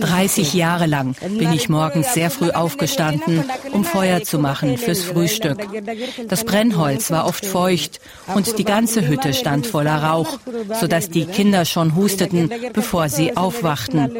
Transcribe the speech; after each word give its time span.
Dreißig 0.00 0.54
Jahre 0.54 0.86
lang 0.86 1.14
bin 1.38 1.52
ich 1.52 1.68
morgens 1.68 2.14
sehr 2.14 2.30
früh 2.30 2.50
aufgestanden, 2.50 3.44
um 3.72 3.84
Feuer 3.84 4.22
zu 4.22 4.38
machen 4.38 4.78
fürs 4.78 5.02
Frühstück. 5.02 5.58
Das 6.28 6.44
Brennholz 6.44 7.10
war 7.10 7.26
oft 7.26 7.44
feucht 7.44 8.00
und 8.34 8.58
die 8.58 8.64
ganze 8.64 9.06
Hütte 9.06 9.34
stand 9.34 9.66
voller 9.66 10.02
Rauch, 10.02 10.38
sodass 10.80 11.10
die 11.10 11.26
Kinder 11.26 11.66
schon 11.66 11.94
husteten, 11.96 12.50
bevor 12.72 13.10
sie 13.10 13.36
aufwachten. 13.36 14.10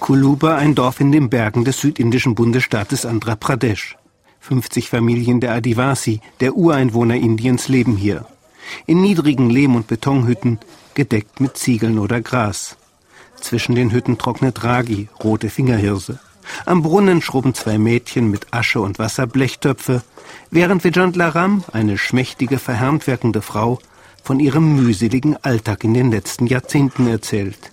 Kuluba, 0.00 0.56
ein 0.56 0.74
Dorf 0.74 1.00
in 1.00 1.12
den 1.12 1.30
Bergen 1.30 1.64
des 1.64 1.80
südindischen 1.80 2.34
Bundesstaates 2.34 3.06
Andhra 3.06 3.36
Pradesh. 3.36 3.96
50 4.46 4.88
Familien 4.88 5.40
der 5.40 5.54
Adivasi, 5.54 6.20
der 6.38 6.56
Ureinwohner 6.56 7.16
Indiens, 7.16 7.66
leben 7.66 7.96
hier. 7.96 8.26
In 8.86 9.00
niedrigen 9.00 9.50
Lehm- 9.50 9.74
und 9.74 9.88
Betonhütten, 9.88 10.60
gedeckt 10.94 11.40
mit 11.40 11.56
Ziegeln 11.56 11.98
oder 11.98 12.20
Gras. 12.20 12.76
Zwischen 13.40 13.74
den 13.74 13.90
Hütten 13.90 14.18
trocknet 14.18 14.62
Ragi, 14.62 15.08
rote 15.22 15.50
Fingerhirse. 15.50 16.20
Am 16.64 16.84
Brunnen 16.84 17.22
schrubben 17.22 17.54
zwei 17.54 17.76
Mädchen 17.76 18.30
mit 18.30 18.46
Asche 18.52 18.80
und 18.80 19.00
Wasser 19.00 19.26
Blechtöpfe, 19.26 20.04
während 20.52 20.84
Vijant 20.84 21.16
Laram, 21.16 21.64
eine 21.72 21.98
schmächtige, 21.98 22.60
verhärmt 22.60 23.08
wirkende 23.08 23.42
Frau, 23.42 23.80
von 24.22 24.38
ihrem 24.38 24.76
mühseligen 24.76 25.36
Alltag 25.42 25.82
in 25.82 25.92
den 25.92 26.12
letzten 26.12 26.46
Jahrzehnten 26.46 27.08
erzählt. 27.08 27.72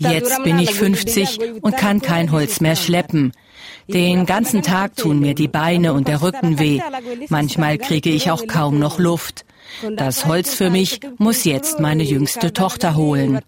Jetzt 0.00 0.44
bin 0.44 0.58
ich 0.58 0.74
50 0.74 1.38
und 1.62 1.76
kann 1.76 2.00
kein 2.00 2.32
Holz 2.32 2.60
mehr 2.60 2.76
schleppen. 2.76 3.32
Den 3.88 4.26
ganzen 4.26 4.62
Tag 4.62 4.96
tun 4.96 5.20
mir 5.20 5.34
die 5.34 5.48
Beine 5.48 5.92
und 5.92 6.08
der 6.08 6.22
Rücken 6.22 6.58
weh. 6.58 6.80
Manchmal 7.28 7.78
kriege 7.78 8.10
ich 8.10 8.30
auch 8.30 8.46
kaum 8.46 8.78
noch 8.78 8.98
Luft. 8.98 9.44
Das 9.96 10.26
Holz 10.26 10.54
für 10.54 10.70
mich 10.70 11.00
muss 11.18 11.44
jetzt 11.44 11.80
meine 11.80 12.02
jüngste 12.02 12.52
Tochter 12.52 12.94
holen. 12.96 13.40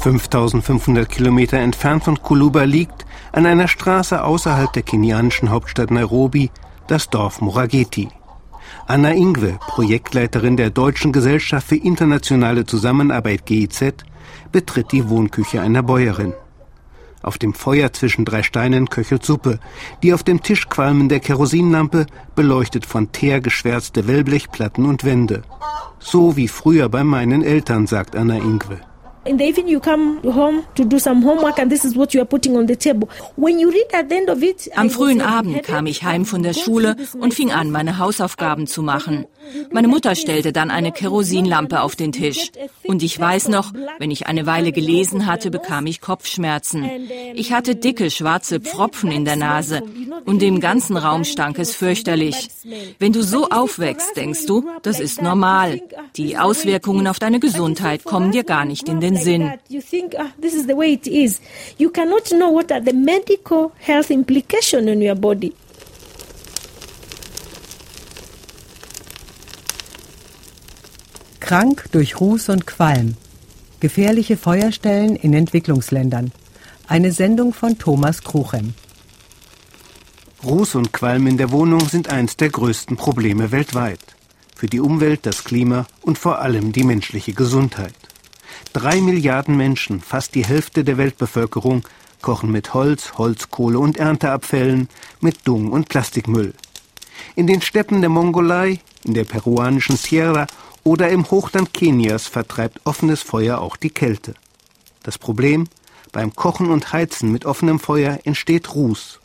5500 0.00 1.08
Kilometer 1.08 1.58
entfernt 1.58 2.04
von 2.04 2.20
Kuluba 2.20 2.64
liegt, 2.64 3.03
an 3.34 3.46
einer 3.46 3.66
Straße 3.66 4.22
außerhalb 4.22 4.72
der 4.72 4.84
kenianischen 4.84 5.50
Hauptstadt 5.50 5.90
Nairobi, 5.90 6.52
das 6.86 7.10
Dorf 7.10 7.40
Murageti. 7.40 8.08
Anna 8.86 9.10
Ingwe, 9.10 9.58
Projektleiterin 9.66 10.56
der 10.56 10.70
Deutschen 10.70 11.12
Gesellschaft 11.12 11.66
für 11.66 11.76
internationale 11.76 12.64
Zusammenarbeit 12.64 13.44
GIZ, 13.44 13.94
betritt 14.52 14.92
die 14.92 15.08
Wohnküche 15.08 15.60
einer 15.60 15.82
Bäuerin. 15.82 16.32
Auf 17.22 17.36
dem 17.36 17.54
Feuer 17.54 17.92
zwischen 17.92 18.24
drei 18.24 18.44
Steinen 18.44 18.88
köchelt 18.88 19.24
Suppe. 19.24 19.58
Die 20.02 20.14
auf 20.14 20.22
dem 20.22 20.42
Tisch 20.42 20.68
qualmende 20.68 21.18
Kerosinlampe 21.18 22.06
beleuchtet 22.36 22.86
von 22.86 23.10
Teer 23.10 23.40
geschwärzte 23.40 24.06
Wellblechplatten 24.06 24.84
und 24.84 25.02
Wände. 25.02 25.42
So 25.98 26.36
wie 26.36 26.48
früher 26.48 26.88
bei 26.88 27.02
meinen 27.02 27.42
Eltern, 27.42 27.88
sagt 27.88 28.14
Anna 28.14 28.36
Ingwe. 28.36 28.78
In 29.26 29.38
the 29.38 29.44
evening 29.44 29.68
you 29.68 29.80
come 29.80 30.20
home 30.22 30.64
to 30.74 30.84
do 30.84 30.98
some 30.98 31.22
homework 31.22 31.58
and 31.58 31.70
this 31.70 31.84
is 31.84 31.96
what 31.96 32.12
you 32.12 32.20
are 32.20 32.26
putting 32.26 32.56
on 32.58 32.66
the 32.66 32.76
table. 32.76 33.08
When 33.36 33.58
you 33.58 33.70
read 33.70 33.94
at 33.94 34.10
the 34.10 34.16
end 34.16 34.28
of 34.28 34.42
it, 34.42 34.68
Am 34.76 34.90
frühen 34.90 35.22
Abend 35.22 35.62
kam 35.62 35.86
ich 35.86 36.02
heim 36.02 36.26
von 36.26 36.42
der 36.42 36.52
Schule 36.52 36.94
und 37.18 37.32
fing 37.32 37.50
an, 37.50 37.70
meine 37.70 37.96
Hausaufgaben 37.98 38.66
zu 38.66 38.82
machen. 38.82 39.26
Meine 39.72 39.88
Mutter 39.88 40.14
stellte 40.14 40.52
dann 40.52 40.70
eine 40.70 40.92
Kerosinlampe 40.92 41.80
auf 41.80 41.96
den 41.96 42.12
Tisch. 42.12 42.50
Und 42.84 43.02
ich 43.02 43.18
weiß 43.18 43.48
noch, 43.48 43.72
wenn 43.98 44.10
ich 44.10 44.26
eine 44.26 44.46
Weile 44.46 44.72
gelesen 44.72 45.26
hatte, 45.26 45.50
bekam 45.50 45.86
ich 45.86 46.00
Kopfschmerzen. 46.00 46.84
Ich 47.34 47.52
hatte 47.52 47.76
dicke, 47.76 48.10
schwarze 48.10 48.60
Pfropfen 48.60 49.10
in 49.10 49.24
der 49.24 49.36
Nase 49.36 49.82
und 50.26 50.42
im 50.42 50.60
ganzen 50.60 50.96
Raum 50.96 51.24
stank 51.24 51.58
es 51.58 51.74
fürchterlich. 51.74 52.48
Wenn 52.98 53.12
du 53.12 53.22
so 53.22 53.48
aufwächst, 53.48 54.16
denkst 54.16 54.46
du, 54.46 54.68
das 54.82 55.00
ist 55.00 55.22
normal. 55.22 55.80
Die 56.16 56.36
Auswirkungen 56.36 57.06
auf 57.06 57.18
deine 57.18 57.40
Gesundheit 57.40 58.04
kommen 58.04 58.32
dir 58.32 58.44
gar 58.44 58.64
nicht 58.64 58.88
in 58.88 59.00
den 59.00 59.13
Sinn. 59.16 59.50
You 61.78 61.90
cannot 61.90 62.28
know 62.30 62.52
what 62.52 62.70
are 62.72 62.82
the 62.84 62.92
medical 62.92 63.72
health 63.78 64.10
implications 64.10 64.88
in 64.88 65.02
your 65.02 65.14
body. 65.14 65.52
Krank 71.40 71.84
durch 71.92 72.20
Ruß 72.20 72.48
und 72.48 72.66
Qualm. 72.66 73.16
Gefährliche 73.80 74.38
Feuerstellen 74.38 75.14
in 75.14 75.34
Entwicklungsländern. 75.34 76.32
Eine 76.86 77.12
Sendung 77.12 77.52
von 77.52 77.76
Thomas 77.76 78.22
Kruchem. 78.22 78.72
Ruß 80.42 80.74
und 80.76 80.92
Qualm 80.92 81.26
in 81.26 81.36
der 81.36 81.50
Wohnung 81.50 81.86
sind 81.88 82.08
eines 82.08 82.36
der 82.36 82.48
größten 82.48 82.96
Probleme 82.96 83.52
weltweit. 83.52 84.00
Für 84.56 84.66
die 84.66 84.80
Umwelt, 84.80 85.26
das 85.26 85.44
Klima 85.44 85.86
und 86.00 86.18
vor 86.18 86.38
allem 86.40 86.72
die 86.72 86.84
menschliche 86.84 87.34
Gesundheit. 87.34 87.94
Drei 88.74 89.00
Milliarden 89.00 89.56
Menschen, 89.56 90.00
fast 90.00 90.34
die 90.34 90.44
Hälfte 90.44 90.82
der 90.82 90.98
Weltbevölkerung, 90.98 91.84
kochen 92.20 92.50
mit 92.50 92.74
Holz, 92.74 93.12
Holzkohle 93.16 93.78
und 93.78 93.98
Ernteabfällen, 93.98 94.88
mit 95.20 95.46
Dung 95.46 95.70
und 95.70 95.88
Plastikmüll. 95.88 96.54
In 97.36 97.46
den 97.46 97.62
Steppen 97.62 98.00
der 98.00 98.10
Mongolei, 98.10 98.80
in 99.04 99.14
der 99.14 99.22
peruanischen 99.22 99.96
Sierra 99.96 100.48
oder 100.82 101.08
im 101.10 101.30
Hochland 101.30 101.72
Kenias 101.72 102.26
vertreibt 102.26 102.80
offenes 102.82 103.22
Feuer 103.22 103.60
auch 103.60 103.76
die 103.76 103.90
Kälte. 103.90 104.34
Das 105.04 105.18
Problem? 105.18 105.68
Beim 106.10 106.34
Kochen 106.34 106.68
und 106.68 106.92
Heizen 106.92 107.30
mit 107.30 107.44
offenem 107.44 107.78
Feuer 107.78 108.18
entsteht 108.24 108.74
Ruß. 108.74 109.20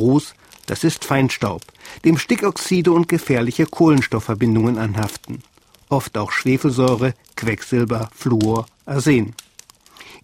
Ruß, 0.00 0.34
das 0.66 0.82
ist 0.82 1.04
Feinstaub, 1.04 1.62
dem 2.04 2.18
Stickoxide 2.18 2.90
und 2.90 3.08
gefährliche 3.08 3.66
Kohlenstoffverbindungen 3.66 4.78
anhaften. 4.78 5.44
Oft 5.94 6.18
auch 6.18 6.32
Schwefelsäure, 6.32 7.14
Quecksilber, 7.36 8.10
Fluor, 8.12 8.66
Arsen. 8.84 9.32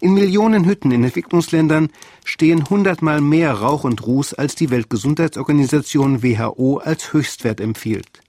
In 0.01 0.13
Millionen 0.13 0.65
Hütten 0.65 0.91
in 0.91 1.05
Entwicklungsländern 1.05 1.91
stehen 2.25 2.69
hundertmal 2.69 3.21
mehr 3.21 3.53
Rauch 3.53 3.85
und 3.85 4.05
Ruß, 4.05 4.33
als 4.33 4.55
die 4.55 4.69
Weltgesundheitsorganisation 4.69 6.23
WHO 6.23 6.79
als 6.79 7.13
Höchstwert 7.13 7.61
empfiehlt 7.61 8.19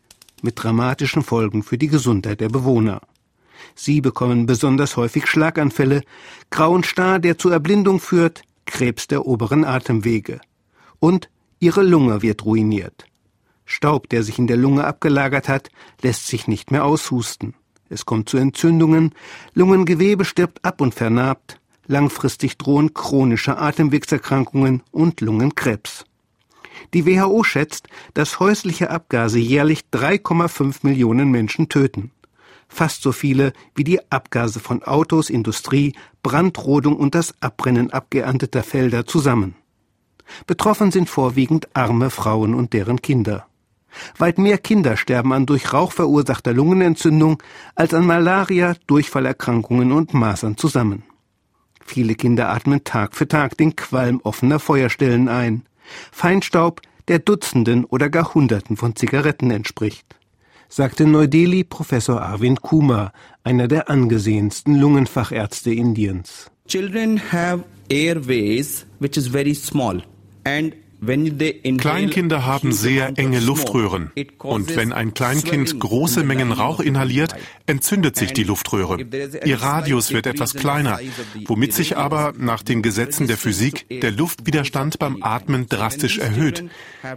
mit 0.41 0.63
dramatischen 0.63 1.25
Folgen 1.25 1.65
für 1.65 1.79
die 1.79 1.89
Gesundheit 1.89 2.41
der 2.41 2.49
Bewohner. 2.49 3.01
Sie 3.75 4.01
bekommen 4.01 4.47
besonders 4.47 4.97
häufig 4.97 5.27
Schlaganfälle, 5.27 6.03
grauen 6.51 6.85
Star, 6.85 7.19
der 7.19 7.39
zur 7.39 7.53
Erblindung 7.53 7.99
führt, 7.99 8.43
Krebs 8.67 9.09
der 9.09 9.27
oberen 9.27 9.65
Atemwege. 9.65 10.41
Und 11.01 11.29
ihre 11.59 11.83
Lunge 11.83 12.23
wird 12.23 12.45
ruiniert. 12.45 13.07
Staub, 13.73 14.09
der 14.09 14.23
sich 14.23 14.39
in 14.39 14.47
der 14.47 14.57
Lunge 14.57 14.85
abgelagert 14.85 15.49
hat, 15.49 15.71
lässt 16.03 16.27
sich 16.27 16.47
nicht 16.47 16.71
mehr 16.71 16.85
aushusten. 16.85 17.55
Es 17.89 18.07
kommt 18.07 18.29
zu 18.29 18.37
Entzündungen, 18.37 19.15
Lungengewebe 19.55 20.25
stirbt 20.25 20.65
ab 20.65 20.81
und 20.81 20.95
vernarbt, 20.95 21.61
langfristig 21.87 22.59
drohen 22.59 22.95
chronische 22.95 23.59
Atemwegserkrankungen 23.59 24.83
und 24.91 25.21
Lungenkrebs. 25.21 26.05
Die 26.95 27.07
WHO 27.07 27.45
schätzt, 27.45 27.89
dass 28.15 28.41
häusliche 28.41 28.91
Abgase 28.91 29.39
jährlich 29.39 29.83
3,5 29.93 30.81
Millionen 30.83 31.31
Menschen 31.31 31.69
töten. 31.69 32.11
Fast 32.69 33.03
so 33.03 33.13
viele 33.13 33.53
wie 33.75 33.85
die 33.85 34.01
Abgase 34.11 34.61
von 34.61 34.83
Autos, 34.83 35.29
Industrie, 35.29 35.95
Brandrodung 36.23 36.97
und 36.97 37.15
das 37.15 37.35
Abbrennen 37.41 37.91
abgeernteter 37.91 38.63
Felder 38.63 39.07
zusammen. 39.07 39.55
Betroffen 40.47 40.91
sind 40.91 41.11
vorwiegend 41.11 41.75
arme 41.75 42.11
Frauen 42.11 42.55
und 42.55 42.73
deren 42.73 43.03
Kinder. 43.03 43.47
Weit 44.19 44.39
mehr 44.39 44.59
Kinder 44.59 44.97
sterben 44.97 45.33
an 45.33 45.47
durch 45.47 45.73
Rauch 45.73 45.93
verursachter 45.93 46.53
Lungenentzündung 46.53 47.43
als 47.75 47.95
an 47.95 48.07
Malaria, 48.07 48.75
Durchfallerkrankungen 48.87 49.93
und 49.93 50.15
Masern 50.15 50.57
zusammen. 50.57 51.05
Viele 51.85 52.15
Kinder 52.15 52.51
atmen 52.51 52.85
Tag 52.85 53.15
für 53.15 53.29
Tag 53.29 53.57
den 53.57 53.77
Qualm 53.77 54.21
offener 54.23 54.59
Feuerstellen 54.59 55.29
ein. 55.29 55.65
Feinstaub, 56.11 56.81
der 57.09 57.19
Dutzenden 57.19 57.85
oder 57.85 58.09
gar 58.09 58.35
Hunderten 58.35 58.77
von 58.77 58.97
Zigaretten 58.97 59.51
entspricht, 59.51 60.17
sagte 60.69 61.07
Neu-Delhi 61.07 61.65
Professor 61.65 62.23
Arvind 62.23 62.63
Kumar, 62.63 63.13
einer 63.45 63.69
der 63.69 63.91
angesehensten 63.91 64.77
Lungenfachärzte 64.77 65.73
Indiens. 65.73 66.51
Children 66.69 67.21
have 67.33 67.65
airways 67.91 68.87
which 69.01 69.17
is 69.17 69.27
very 69.29 69.55
small 69.55 70.03
and 70.45 70.75
Kleinkinder 71.05 72.47
haben 72.47 72.73
sehr 72.73 73.13
enge 73.17 73.41
Luftröhren. 73.41 74.13
Und 74.39 74.77
wenn 74.77 74.93
ein 74.93 75.15
Kleinkind 75.15 75.81
große 75.81 76.23
Mengen 76.23 76.53
Rauch 76.53 76.79
inhaliert, 76.79 77.35
entzündet 77.67 78.15
sich 78.15 78.33
die 78.33 78.45
Luftröhre. 78.45 79.03
Ihr 79.45 79.61
Radius 79.61 80.13
wird 80.13 80.27
etwas 80.27 80.55
kleiner, 80.55 81.01
womit 81.47 81.73
sich 81.75 81.97
aber 81.97 82.35
nach 82.39 82.63
den 82.63 82.83
Gesetzen 82.83 83.27
der 83.27 83.37
Physik 83.37 83.87
der 83.89 84.13
Luftwiderstand 84.13 85.01
beim 85.01 85.23
Atmen 85.23 85.69
drastisch 85.69 86.19
erhöht. 86.19 86.65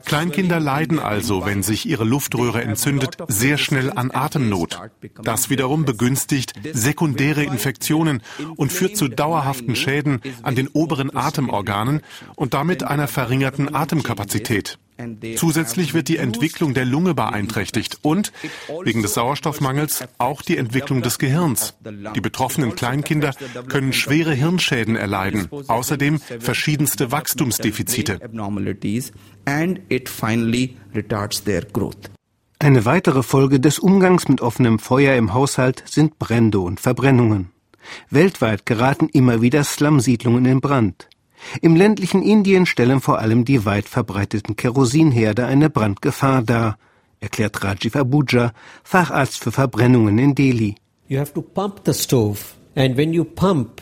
Kleinkinder 0.05 0.59
leiden 0.59 0.97
also, 0.97 1.45
wenn 1.45 1.61
sich 1.61 1.85
ihre 1.85 2.05
Luftröhre 2.05 2.63
entzündet, 2.63 3.17
sehr 3.27 3.59
schnell 3.59 3.91
an 3.91 4.09
Atemnot. 4.11 4.79
Das 5.21 5.51
wiederum 5.51 5.85
begünstigt 5.85 6.53
sekundäre 6.73 7.43
Infektionen 7.43 8.23
und 8.55 8.71
führt 8.71 8.97
zu 8.97 9.09
dauerhaften 9.09 9.75
Schäden 9.75 10.21
an 10.41 10.55
den 10.55 10.69
oberen 10.69 11.15
Atemorganen 11.15 12.01
und 12.35 12.55
damit 12.55 12.83
einer 12.83 13.07
verringerten 13.07 13.74
Atemkapazität. 13.75 14.79
Zusätzlich 15.35 15.93
wird 15.93 16.07
die 16.07 16.17
Entwicklung 16.17 16.73
der 16.73 16.85
Lunge 16.85 17.13
beeinträchtigt 17.13 17.99
und 18.01 18.31
wegen 18.83 19.01
des 19.01 19.13
Sauerstoffmangels 19.15 20.05
auch 20.17 20.41
die 20.41 20.57
Entwicklung 20.57 21.01
des 21.01 21.19
Gehirns. 21.19 21.73
Die 22.15 22.21
betroffenen 22.21 22.75
Kleinkinder 22.75 23.33
können 23.67 23.91
schwere 23.91 24.33
Hirnschäden 24.33 24.95
erleiden, 24.95 25.49
außerdem 25.67 26.19
verschiedenste 26.39 27.11
Wachstumsdefizite. 27.11 28.19
Eine 32.57 32.85
weitere 32.85 33.23
Folge 33.23 33.59
des 33.59 33.79
Umgangs 33.79 34.27
mit 34.29 34.41
offenem 34.41 34.79
Feuer 34.79 35.15
im 35.15 35.33
Haushalt 35.33 35.83
sind 35.85 36.17
Brände 36.19 36.59
und 36.59 36.79
Verbrennungen. 36.79 37.51
Weltweit 38.09 38.65
geraten 38.65 39.09
immer 39.09 39.41
wieder 39.41 39.63
Slumsiedlungen 39.63 40.45
in 40.45 40.61
Brand. 40.61 41.09
Im 41.61 41.75
ländlichen 41.75 42.21
Indien 42.21 42.65
stellen 42.65 43.01
vor 43.01 43.19
allem 43.19 43.45
die 43.45 43.65
weit 43.65 43.87
verbreiteten 43.87 44.55
Kerosinherde 44.55 45.45
eine 45.45 45.69
Brandgefahr 45.69 46.41
dar, 46.41 46.77
erklärt 47.19 47.63
Rajiv 47.63 47.95
Abuja, 47.95 48.51
Facharzt 48.83 49.43
für 49.43 49.51
Verbrennungen 49.51 50.17
in 50.17 50.35
Delhi. 50.35 50.75
You 51.07 51.19
have 51.19 51.33
to 51.33 51.41
pump 51.41 51.81
the 51.85 51.93
stove 51.93 52.39
and 52.75 52.97
when 52.97 53.13
you 53.13 53.23
pump 53.23 53.81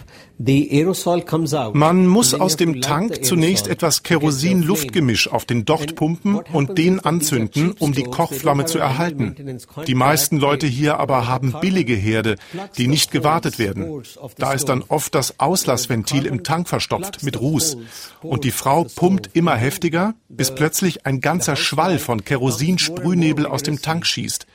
man 1.74 2.08
muss 2.08 2.34
aus 2.34 2.58
dem 2.58 2.82
Tank 2.82 3.24
zunächst 3.24 3.68
etwas 3.68 4.02
Kerosin-Luftgemisch 4.02 5.28
auf 5.32 5.46
den 5.46 5.64
Docht 5.64 5.96
pumpen 5.96 6.36
und 6.36 6.78
den 6.78 7.00
anzünden, 7.00 7.74
um 7.74 7.94
die 7.94 8.04
Kochflamme 8.04 8.66
zu 8.66 8.80
erhalten. 8.80 9.60
Die 9.86 9.96
meisten 9.96 10.38
Leute 10.38 10.66
hier 10.66 11.00
aber 11.00 11.28
haben 11.28 11.54
billige 11.62 11.94
Herde, 11.94 12.38
die 12.78 12.88
nicht 12.88 13.12
gewartet 13.12 13.60
werden. 13.60 14.04
Da 14.38 14.54
ist 14.54 14.70
dann 14.70 14.84
oft 14.88 15.14
das 15.14 15.40
Auslassventil 15.40 16.26
im 16.26 16.44
Tank 16.44 16.68
verstopft 16.68 17.24
mit 17.24 17.40
Ruß. 17.40 17.78
Und 18.22 18.44
die 18.44 18.52
Frau 18.52 18.86
pumpt 18.96 19.30
immer 19.34 19.56
heftiger, 19.56 20.16
bis 20.30 20.54
plötzlich 20.54 21.06
ein 21.06 21.22
ganzer 21.22 21.56
Schwall 21.56 22.00
von 22.00 22.24
Kerosin-Sprühnebel 22.24 23.46
aus 23.46 23.62
dem 23.62 23.82
Tank 23.82 24.08
schießt. 24.08 24.48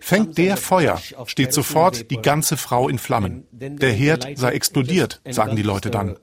Fängt 0.00 0.36
der 0.36 0.58
Feuer, 0.58 1.00
steht 1.24 1.54
sofort 1.54 2.10
die 2.10 2.20
ganze 2.20 2.58
Frau 2.58 2.88
in 2.88 2.98
Flammen. 2.98 3.44
Der 3.50 3.92
Herd 3.92 4.28
sei 4.36 4.50
explodiert 4.50 5.21
sagen 5.30 5.56
die 5.56 5.62
Leute 5.62 5.90
dann. 5.90 6.16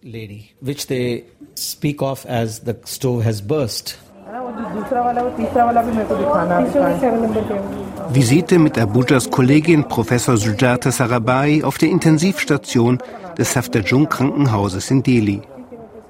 Visite 8.11 8.59
mit 8.59 8.77
Abujas 8.77 9.29
Kollegin 9.29 9.87
Professor 9.87 10.37
Sujata 10.37 10.91
Sarabhai 10.91 11.63
auf 11.63 11.77
der 11.77 11.89
Intensivstation 11.89 12.99
des 13.37 13.53
Safdarjung 13.53 14.09
Krankenhauses 14.09 14.91
in 14.91 15.03
Delhi. 15.03 15.41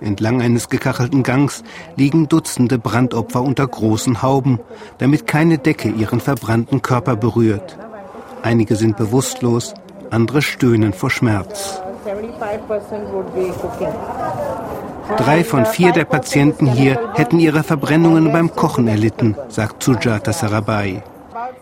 Entlang 0.01 0.41
eines 0.41 0.69
gekachelten 0.69 1.23
Gangs 1.23 1.63
liegen 1.97 2.29
Dutzende 2.29 2.79
Brandopfer 2.79 3.41
unter 3.41 3.67
großen 3.67 4.21
Hauben, 4.21 4.59
damit 4.97 5.27
keine 5.27 5.57
Decke 5.57 5.89
ihren 5.89 6.21
verbrannten 6.21 6.81
Körper 6.81 7.17
berührt. 7.17 7.77
Einige 8.41 8.77
sind 8.77 8.95
bewusstlos, 8.95 9.73
andere 10.09 10.41
stöhnen 10.41 10.93
vor 10.93 11.09
Schmerz. 11.09 11.81
Drei 15.17 15.43
von 15.43 15.65
vier 15.65 15.91
der 15.91 16.05
Patienten 16.05 16.67
hier 16.67 16.99
hätten 17.15 17.39
ihre 17.39 17.63
Verbrennungen 17.63 18.31
beim 18.31 18.55
Kochen 18.55 18.87
erlitten, 18.87 19.35
sagt 19.49 19.83
Sujata 19.83 20.31
Sarabhai. 20.31 21.03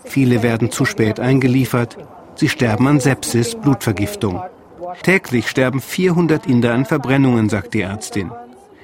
Viele 0.04 0.44
werden 0.44 0.72
zu 0.72 0.86
spät 0.86 1.19
eingeliefert. 1.19 1.98
Sie 2.36 2.50
sterben 2.50 2.88
an 2.88 3.00
Sepsis, 3.00 3.56
Blutvergiftung. 3.56 4.42
Täglich 5.04 5.48
sterben 5.50 5.81
400 5.81 6.45
Inder 6.45 6.74
an 6.74 6.86
Verbrennungen, 6.86 7.50
sagt 7.50 7.74
die 7.74 7.81
Ärztin. 7.81 8.31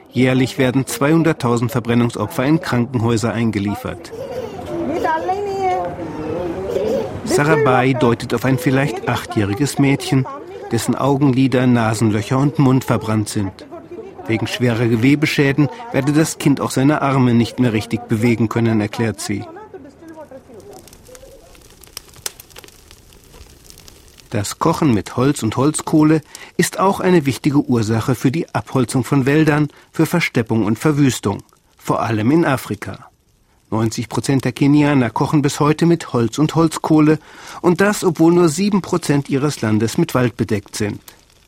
Jährlich 0.10 0.58
werden 0.58 0.86
200.000 0.86 1.70
Verbrennungsopfer 1.70 2.46
in 2.46 2.60
Krankenhäuser 2.62 3.34
eingeliefert. 3.34 4.12
Sarabhai 7.26 7.94
deutet 7.94 8.34
auf 8.34 8.46
ein 8.46 8.58
vielleicht 8.58 9.10
achtjähriges 9.10 9.80
Mädchen, 9.80 10.28
dessen 10.74 10.96
Augenlider, 10.96 11.68
Nasenlöcher 11.68 12.40
und 12.40 12.58
Mund 12.58 12.84
verbrannt 12.84 13.30
sind. 13.30 13.54
Wegen 14.26 14.48
schwerer 14.48 14.88
Gewebeschäden 14.88 15.70
werde 15.92 16.14
das 16.14 16.40
Kind 16.40 16.60
auch 16.60 16.72
seine 16.72 17.04
Arme 17.04 17.36
nicht 17.36 17.60
mehr 17.60 17.74
richtig 17.74 18.08
bewegen 18.08 18.50
können, 18.50 18.82
erklärt 18.82 19.22
sie. 19.22 19.46
Das 24.32 24.58
Kochen 24.58 24.96
mit 24.96 25.16
Holz 25.16 25.44
und 25.44 25.56
Holzkohle 25.58 26.22
ist 26.58 26.80
auch 26.80 27.00
eine 27.00 27.28
wichtige 27.28 27.60
Ursache 27.60 28.16
für 28.16 28.32
die 28.32 28.50
Abholzung 28.56 29.04
von 29.04 29.28
Wäldern, 29.28 29.68
für 29.92 30.08
Versteppung 30.08 30.66
und 30.66 30.80
Verwüstung, 30.80 31.44
vor 31.78 32.02
allem 32.02 32.32
in 32.32 32.46
Afrika. 32.46 33.13
90 33.74 34.08
Prozent 34.08 34.46
der 34.46 34.52
Kenianer 34.52 35.10
kochen 35.10 35.42
bis 35.42 35.60
heute 35.60 35.88
mit 35.88 36.14
Holz 36.14 36.38
und 36.38 36.54
Holzkohle 36.54 37.18
und 37.62 37.82
das, 37.82 38.04
obwohl 38.04 38.32
nur 38.32 38.48
sieben 38.48 38.84
Prozent 38.84 39.30
ihres 39.30 39.62
Landes 39.62 39.98
mit 39.98 40.14
Wald 40.14 40.38
bedeckt 40.38 40.76
sind. 40.76 41.02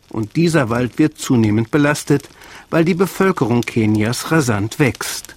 Und 0.10 0.36
dieser 0.36 0.70
Wald 0.70 0.98
wird 0.98 1.20
zunehmend 1.20 1.70
belastet, 1.70 2.28
weil 2.72 2.84
die 2.84 2.96
Bevölkerung 2.96 3.62
Kenias 3.62 4.32
rasant 4.32 4.80
wächst. 4.80 5.36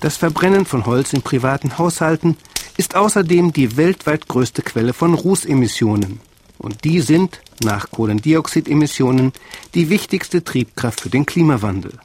Das 0.00 0.16
Verbrennen 0.16 0.64
von 0.64 0.86
Holz 0.86 1.12
in 1.12 1.20
privaten 1.20 1.76
Haushalten 1.76 2.38
ist 2.78 2.94
außerdem 2.94 3.52
die 3.52 3.76
weltweit 3.76 4.28
größte 4.28 4.62
Quelle 4.62 4.94
von 4.94 5.12
Rußemissionen. 5.12 6.20
Und 6.56 6.84
die 6.84 7.00
sind, 7.00 7.40
nach 7.62 7.90
Kohlendioxidemissionen, 7.90 9.32
die 9.74 9.90
wichtigste 9.90 10.42
Triebkraft 10.42 11.02
für 11.02 11.10
den 11.10 11.26
Klimawandel. 11.26 11.98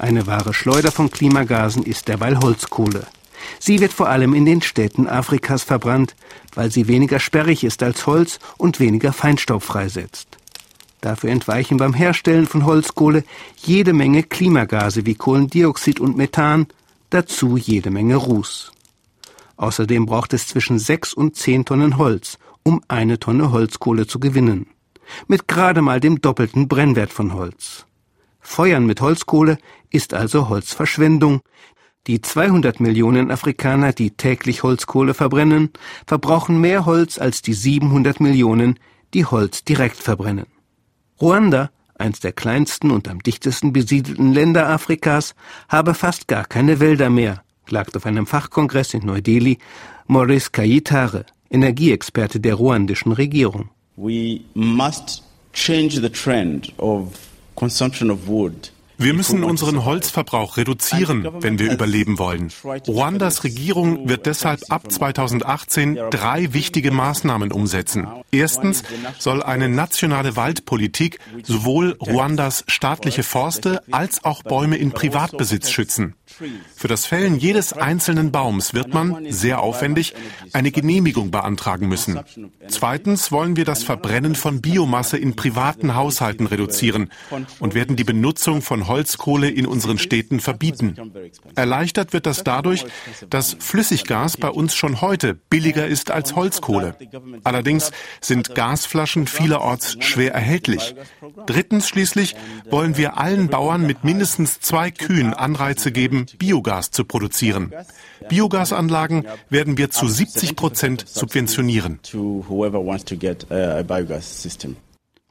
Eine 0.00 0.26
wahre 0.26 0.54
Schleuder 0.54 0.90
von 0.90 1.10
Klimagasen 1.10 1.82
ist 1.82 2.08
derweil 2.08 2.38
Holzkohle. 2.40 3.06
Sie 3.58 3.80
wird 3.80 3.92
vor 3.92 4.08
allem 4.08 4.32
in 4.32 4.46
den 4.46 4.62
Städten 4.62 5.06
Afrikas 5.06 5.62
verbrannt, 5.62 6.16
weil 6.54 6.70
sie 6.70 6.88
weniger 6.88 7.20
sperrig 7.20 7.64
ist 7.64 7.82
als 7.82 8.06
Holz 8.06 8.38
und 8.56 8.80
weniger 8.80 9.12
Feinstaub 9.12 9.62
freisetzt. 9.62 10.38
Dafür 11.02 11.28
entweichen 11.28 11.76
beim 11.76 11.92
Herstellen 11.92 12.46
von 12.46 12.64
Holzkohle 12.64 13.24
jede 13.58 13.92
Menge 13.92 14.22
Klimagase 14.22 15.04
wie 15.04 15.16
Kohlendioxid 15.16 16.00
und 16.00 16.16
Methan, 16.16 16.68
dazu 17.10 17.58
jede 17.58 17.90
Menge 17.90 18.16
Ruß. 18.16 18.72
Außerdem 19.58 20.06
braucht 20.06 20.32
es 20.32 20.46
zwischen 20.46 20.78
sechs 20.78 21.12
und 21.12 21.36
zehn 21.36 21.66
Tonnen 21.66 21.98
Holz, 21.98 22.38
um 22.62 22.80
eine 22.88 23.18
Tonne 23.18 23.52
Holzkohle 23.52 24.06
zu 24.06 24.18
gewinnen. 24.18 24.66
Mit 25.28 25.46
gerade 25.46 25.82
mal 25.82 26.00
dem 26.00 26.22
doppelten 26.22 26.68
Brennwert 26.68 27.12
von 27.12 27.34
Holz. 27.34 27.84
Feuern 28.40 28.86
mit 28.86 29.00
Holzkohle 29.00 29.58
ist 29.90 30.14
also 30.14 30.48
Holzverschwendung. 30.48 31.40
Die 32.06 32.22
200 32.22 32.80
Millionen 32.80 33.30
Afrikaner, 33.30 33.92
die 33.92 34.12
täglich 34.12 34.62
Holzkohle 34.62 35.14
verbrennen, 35.14 35.70
verbrauchen 36.06 36.60
mehr 36.60 36.86
Holz 36.86 37.18
als 37.18 37.42
die 37.42 37.52
700 37.52 38.20
Millionen, 38.20 38.78
die 39.12 39.26
Holz 39.26 39.64
direkt 39.64 39.96
verbrennen. 39.96 40.46
Ruanda, 41.20 41.70
eins 41.94 42.20
der 42.20 42.32
kleinsten 42.32 42.90
und 42.90 43.06
am 43.08 43.22
dichtesten 43.22 43.72
besiedelten 43.72 44.32
Länder 44.32 44.68
Afrikas, 44.68 45.34
habe 45.68 45.92
fast 45.92 46.26
gar 46.26 46.46
keine 46.46 46.80
Wälder 46.80 47.10
mehr, 47.10 47.42
klagt 47.66 47.96
auf 47.96 48.06
einem 48.06 48.26
Fachkongress 48.26 48.94
in 48.94 49.04
Neu-Delhi 49.04 49.58
Maurice 50.06 50.50
Kayitare, 50.50 51.26
Energieexperte 51.50 52.40
der 52.40 52.54
ruandischen 52.54 53.12
Regierung. 53.12 53.68
We 53.96 54.40
must 54.54 55.22
change 55.52 56.00
the 56.00 56.08
trend 56.08 56.72
of 56.78 57.29
consumption 57.56 58.10
of 58.10 58.28
wood 58.28 58.70
wir 59.00 59.14
müssen 59.14 59.44
unseren 59.44 59.84
Holzverbrauch 59.84 60.56
reduzieren, 60.56 61.26
wenn 61.40 61.58
wir 61.58 61.72
überleben 61.72 62.18
wollen. 62.18 62.52
Ruandas 62.86 63.44
Regierung 63.44 64.08
wird 64.08 64.26
deshalb 64.26 64.60
ab 64.68 64.92
2018 64.92 65.98
drei 66.10 66.52
wichtige 66.52 66.90
Maßnahmen 66.90 67.50
umsetzen. 67.50 68.06
Erstens 68.30 68.82
soll 69.18 69.42
eine 69.42 69.68
nationale 69.68 70.36
Waldpolitik 70.36 71.18
sowohl 71.42 71.96
Ruandas 72.00 72.64
staatliche 72.68 73.22
Forste 73.22 73.82
als 73.90 74.24
auch 74.24 74.42
Bäume 74.42 74.76
in 74.76 74.92
Privatbesitz 74.92 75.70
schützen. 75.70 76.14
Für 76.76 76.88
das 76.88 77.06
Fällen 77.06 77.36
jedes 77.36 77.72
einzelnen 77.72 78.32
Baums 78.32 78.72
wird 78.72 78.94
man, 78.94 79.30
sehr 79.30 79.60
aufwendig, 79.60 80.14
eine 80.52 80.70
Genehmigung 80.70 81.30
beantragen 81.30 81.88
müssen. 81.88 82.20
Zweitens 82.68 83.32
wollen 83.32 83.56
wir 83.56 83.64
das 83.64 83.82
Verbrennen 83.82 84.34
von 84.34 84.60
Biomasse 84.60 85.18
in 85.18 85.36
privaten 85.36 85.94
Haushalten 85.94 86.46
reduzieren 86.46 87.10
und 87.58 87.74
werden 87.74 87.96
die 87.96 88.04
Benutzung 88.04 88.62
von 88.62 88.88
Holzkohle 88.90 89.48
in 89.48 89.66
unseren 89.66 89.96
Städten 89.96 90.40
verbieten. 90.40 90.94
Erleichtert 91.54 92.12
wird 92.12 92.26
das 92.26 92.44
dadurch, 92.44 92.84
dass 93.30 93.56
Flüssiggas 93.58 94.36
bei 94.36 94.50
uns 94.50 94.74
schon 94.74 95.00
heute 95.00 95.32
billiger 95.34 95.86
ist 95.86 96.10
als 96.10 96.36
Holzkohle. 96.36 96.94
Allerdings 97.44 97.92
sind 98.20 98.54
Gasflaschen 98.54 99.26
vielerorts 99.26 99.96
schwer 100.00 100.34
erhältlich. 100.34 100.94
Drittens 101.46 101.88
schließlich 101.88 102.36
wollen 102.68 102.98
wir 102.98 103.16
allen 103.16 103.48
Bauern 103.48 103.86
mit 103.86 104.04
mindestens 104.04 104.60
zwei 104.60 104.90
Kühen 104.90 105.32
Anreize 105.32 105.92
geben, 105.92 106.26
Biogas 106.38 106.90
zu 106.90 107.04
produzieren. 107.04 107.72
Biogasanlagen 108.28 109.24
werden 109.48 109.78
wir 109.78 109.90
zu 109.90 110.06
70 110.06 110.56
Prozent 110.56 111.04
subventionieren. 111.08 112.00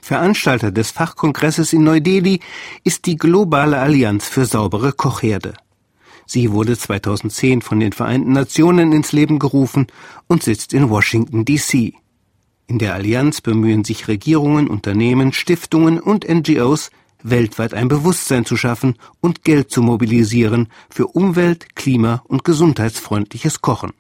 Veranstalter 0.02 0.72
des 0.72 0.92
Fachkongresses 0.92 1.74
in 1.74 1.84
Neu-Delhi 1.84 2.40
ist 2.84 3.06
die 3.06 3.18
Globale 3.18 3.80
Allianz 3.80 4.28
für 4.28 4.46
saubere 4.46 4.94
Kochherde. 4.94 5.54
Sie 6.26 6.52
wurde 6.52 6.78
2010 6.78 7.62
von 7.62 7.80
den 7.80 7.92
Vereinten 7.92 8.34
Nationen 8.34 8.92
ins 8.92 9.12
Leben 9.12 9.40
gerufen 9.40 9.88
und 10.28 10.44
sitzt 10.44 10.74
in 10.74 10.90
Washington, 10.90 11.44
D.C. 11.44 11.94
In 12.68 12.78
der 12.78 12.94
Allianz 12.94 13.42
bemühen 13.42 13.84
sich 13.84 14.08
Regierungen, 14.08 14.68
Unternehmen, 14.68 15.34
Stiftungen 15.34 16.00
und 16.00 16.30
NGOs, 16.30 16.92
weltweit 17.24 17.74
ein 17.74 17.88
Bewusstsein 17.88 18.46
zu 18.46 18.58
schaffen 18.58 18.96
und 19.22 19.44
Geld 19.44 19.72
zu 19.72 19.82
mobilisieren 19.82 20.68
für 20.90 21.08
umwelt-, 21.08 21.76
klima- 21.76 22.24
und 22.28 22.44
gesundheitsfreundliches 22.44 23.62
Kochen. 23.62 23.92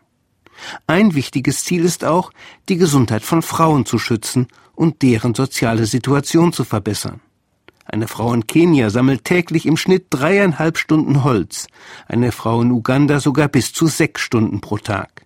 Ein 0.88 1.16
wichtiges 1.16 1.64
Ziel 1.64 1.84
ist 1.84 2.06
auch, 2.06 2.32
die 2.68 2.78
Gesundheit 2.78 3.24
von 3.24 3.42
Frauen 3.42 3.86
zu 3.86 3.98
schützen 3.98 4.48
und 4.80 5.02
deren 5.02 5.36
soziale 5.36 5.86
Situation 5.86 6.54
zu 6.54 6.64
verbessern. 6.64 7.20
Eine 7.84 8.08
Frau 8.08 8.34
in 8.34 8.48
Kenia 8.48 8.90
sammelt 8.90 9.26
täglich 9.26 9.66
im 9.66 9.76
Schnitt 9.76 10.06
dreieinhalb 10.10 10.78
Stunden 10.78 11.26
Holz, 11.26 11.68
eine 12.08 12.32
Frau 12.32 12.62
in 12.62 12.72
Uganda 12.72 13.20
sogar 13.20 13.50
bis 13.50 13.74
zu 13.74 13.88
sechs 13.88 14.22
Stunden 14.22 14.62
pro 14.62 14.78
Tag. 14.78 15.26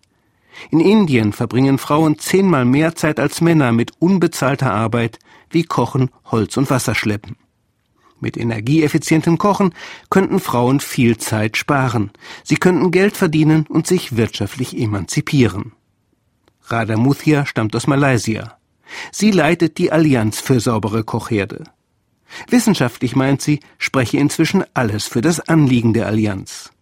In 0.72 0.80
Indien 0.80 1.34
verbringen 1.34 1.78
Frauen 1.78 2.18
zehnmal 2.18 2.66
mehr 2.66 2.96
Zeit 2.96 3.20
als 3.20 3.42
Männer 3.42 3.72
mit 3.72 3.92
unbezahlter 4.00 4.74
Arbeit 4.74 5.20
wie 5.52 5.64
Kochen, 5.64 6.10
Holz 6.26 6.58
und 6.58 6.72
Wasser 6.72 6.96
schleppen. 6.96 7.36
Mit 8.20 8.38
energieeffizientem 8.38 9.38
Kochen 9.38 9.76
könnten 10.10 10.40
Frauen 10.40 10.80
viel 10.80 11.18
Zeit 11.18 11.58
sparen. 11.58 12.10
Sie 12.44 12.56
könnten 12.56 12.90
Geld 12.90 13.18
verdienen 13.18 13.68
und 13.68 13.86
sich 13.86 14.16
wirtschaftlich 14.18 14.76
emanzipieren. 14.76 15.74
Radha 16.64 16.98
Muthia 16.98 17.46
stammt 17.46 17.76
aus 17.76 17.86
Malaysia. 17.86 18.58
Sie 19.12 19.32
leitet 19.32 19.78
die 19.78 19.92
Allianz 19.92 20.40
für 20.40 20.60
saubere 20.60 21.04
Kochherde. 21.04 21.64
Wissenschaftlich 22.50 23.16
meint 23.16 23.42
sie, 23.42 23.60
spreche 23.78 24.18
inzwischen 24.18 24.64
alles 24.74 25.06
für 25.06 25.22
das 25.22 25.40
Anliegen 25.40 25.94
der 25.94 26.08
Allianz. 26.08 26.73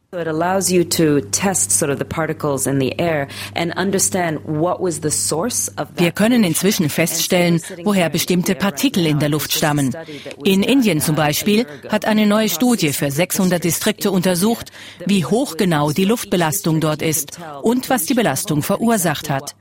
Wir 5.95 6.11
können 6.11 6.43
inzwischen 6.43 6.89
feststellen, 6.89 7.61
woher 7.85 8.09
bestimmte 8.09 8.55
Partikel 8.55 9.05
in 9.05 9.19
der 9.19 9.29
Luft 9.29 9.53
stammen. 9.53 9.95
In 10.43 10.63
Indien 10.63 10.99
zum 10.99 11.15
Beispiel 11.15 11.65
hat 11.87 12.03
eine 12.03 12.25
neue 12.25 12.49
Studie 12.49 12.91
für 12.91 13.09
600 13.09 13.63
Distrikte 13.63 14.11
untersucht, 14.11 14.73
wie 15.05 15.23
hoch 15.23 15.55
genau 15.55 15.91
die 15.93 16.03
Luftbelastung 16.03 16.81
dort 16.81 17.01
ist 17.01 17.39
und 17.61 17.89
was 17.89 18.05
die 18.05 18.13
Belastung 18.13 18.63
verursacht 18.63 19.29
hat. 19.29 19.55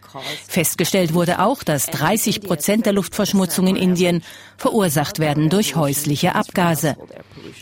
Festgestellt 0.49 1.14
wurde 1.14 1.38
auch, 1.38 1.62
dass 1.62 1.87
30 1.87 2.40
Prozent 2.40 2.87
der 2.87 2.92
Luftverschmutzung 2.92 3.69
in 3.69 3.76
Indien 3.76 4.25
verursacht 4.57 5.21
werden 5.21 5.49
durch 5.49 5.76
häusliche 5.76 6.35
Abgase. 6.35 6.97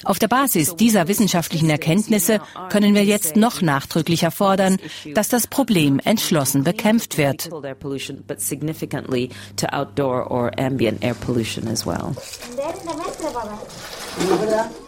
Auf 0.04 0.18
der 0.18 0.28
Basis 0.28 0.74
dieser 0.74 1.06
wissenschaftlichen 1.08 1.68
Erkenntnisse 1.68 2.40
können 2.70 2.77
wir 2.94 3.04
jetzt 3.04 3.36
noch 3.36 3.62
nachdrücklicher 3.62 4.30
fordern, 4.30 4.78
dass 5.14 5.28
das 5.28 5.46
Problem 5.46 6.00
entschlossen 6.04 6.64
bekämpft 6.64 7.18
wird. 7.18 7.50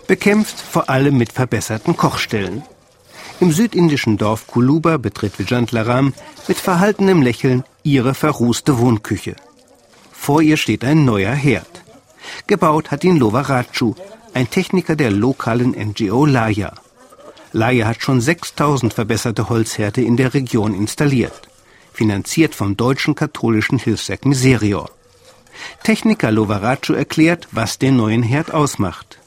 Bekämpft 0.06 0.60
vor 0.60 0.90
allem 0.90 1.16
mit 1.16 1.32
verbesserten 1.32 1.96
Kochstellen. 1.96 2.62
Im 3.40 3.52
südindischen 3.52 4.18
Dorf 4.18 4.46
Kuluba 4.46 4.98
betritt 4.98 5.38
Vijant 5.38 5.72
Laram 5.72 6.12
mit 6.46 6.58
verhaltenem 6.58 7.22
Lächeln 7.22 7.64
ihre 7.82 8.14
verrußte 8.14 8.78
Wohnküche. 8.78 9.34
Vor 10.12 10.42
ihr 10.42 10.58
steht 10.58 10.84
ein 10.84 11.06
neuer 11.06 11.32
Herd. 11.32 11.82
Gebaut 12.46 12.90
hat 12.90 13.04
ihn 13.04 13.16
Lovarachu, 13.16 13.94
ein 14.34 14.50
Techniker 14.50 14.94
der 14.94 15.10
lokalen 15.10 15.70
NGO 15.70 16.26
Laya. 16.26 16.74
Laya 17.52 17.86
hat 17.86 18.02
schon 18.02 18.20
6000 18.20 18.94
verbesserte 18.94 19.48
Holzhärte 19.48 20.02
in 20.02 20.16
der 20.16 20.34
Region 20.34 20.74
installiert, 20.74 21.42
finanziert 21.92 22.54
vom 22.54 22.76
deutschen 22.76 23.14
katholischen 23.14 23.78
Hilfswerk 23.78 24.24
Miserior. 24.24 24.90
Techniker 25.82 26.30
Lovaracho 26.30 26.92
erklärt, 26.92 27.48
was 27.52 27.78
den 27.78 27.96
neuen 27.96 28.22
Herd 28.22 28.52
ausmacht. 28.54 29.18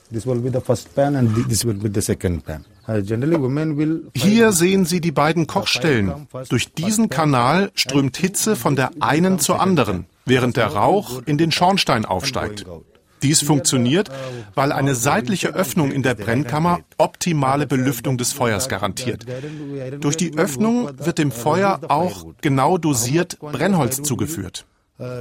Hier 4.16 4.52
sehen 4.52 4.86
Sie 4.86 5.02
die 5.02 5.12
beiden 5.12 5.48
Kochstellen. 5.48 6.28
Durch 6.50 6.74
diesen 6.74 7.10
Kanal 7.10 7.72
strömt 7.76 8.18
Hitze 8.18 8.56
von 8.56 8.76
der 8.76 8.92
einen 9.00 9.40
zur 9.40 9.60
anderen, 9.62 10.06
während 10.26 10.58
der 10.58 10.68
Rauch 10.68 11.22
in 11.26 11.38
den 11.38 11.52
Schornstein 11.52 12.06
aufsteigt. 12.06 12.66
Dies 13.24 13.42
funktioniert, 13.42 14.12
weil 14.54 14.72
eine 14.72 14.96
seitliche 14.96 15.56
Öffnung 15.56 15.92
in 15.92 16.04
der 16.04 16.14
Brennkammer 16.14 16.82
optimale 16.98 17.66
Belüftung 17.66 18.18
des 18.18 18.34
Feuers 18.34 18.70
garantiert. 18.70 19.26
Durch 20.02 20.18
die 20.18 20.38
Öffnung 20.38 20.90
wird 20.98 21.18
dem 21.18 21.32
Feuer 21.32 21.80
auch 21.88 22.26
genau 22.42 22.78
dosiert 22.78 23.40
Brennholz 23.40 24.04
zugeführt. 24.04 24.66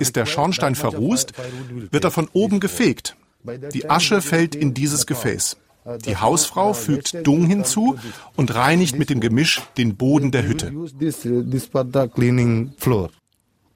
Ist 0.01 0.17
der 0.17 0.27
Schornstein 0.27 0.75
verrußt, 0.75 1.33
wird 1.91 2.05
er 2.05 2.11
von 2.11 2.29
oben 2.33 2.61
gefegt. 2.61 3.17
Die 3.73 3.89
Asche 3.89 4.21
fällt 4.21 4.55
in 4.55 4.75
dieses 4.75 5.07
Gefäß. 5.07 5.57
Die 6.07 6.17
Hausfrau 6.17 6.75
fügt 6.75 7.27
Dung 7.27 7.47
hinzu 7.47 7.97
und 8.37 8.55
reinigt 8.55 8.99
mit 8.99 9.11
dem 9.11 9.21
Gemisch 9.21 9.63
den 9.77 9.97
Boden 9.97 10.31
der 10.31 10.47
Hütte. 10.47 10.73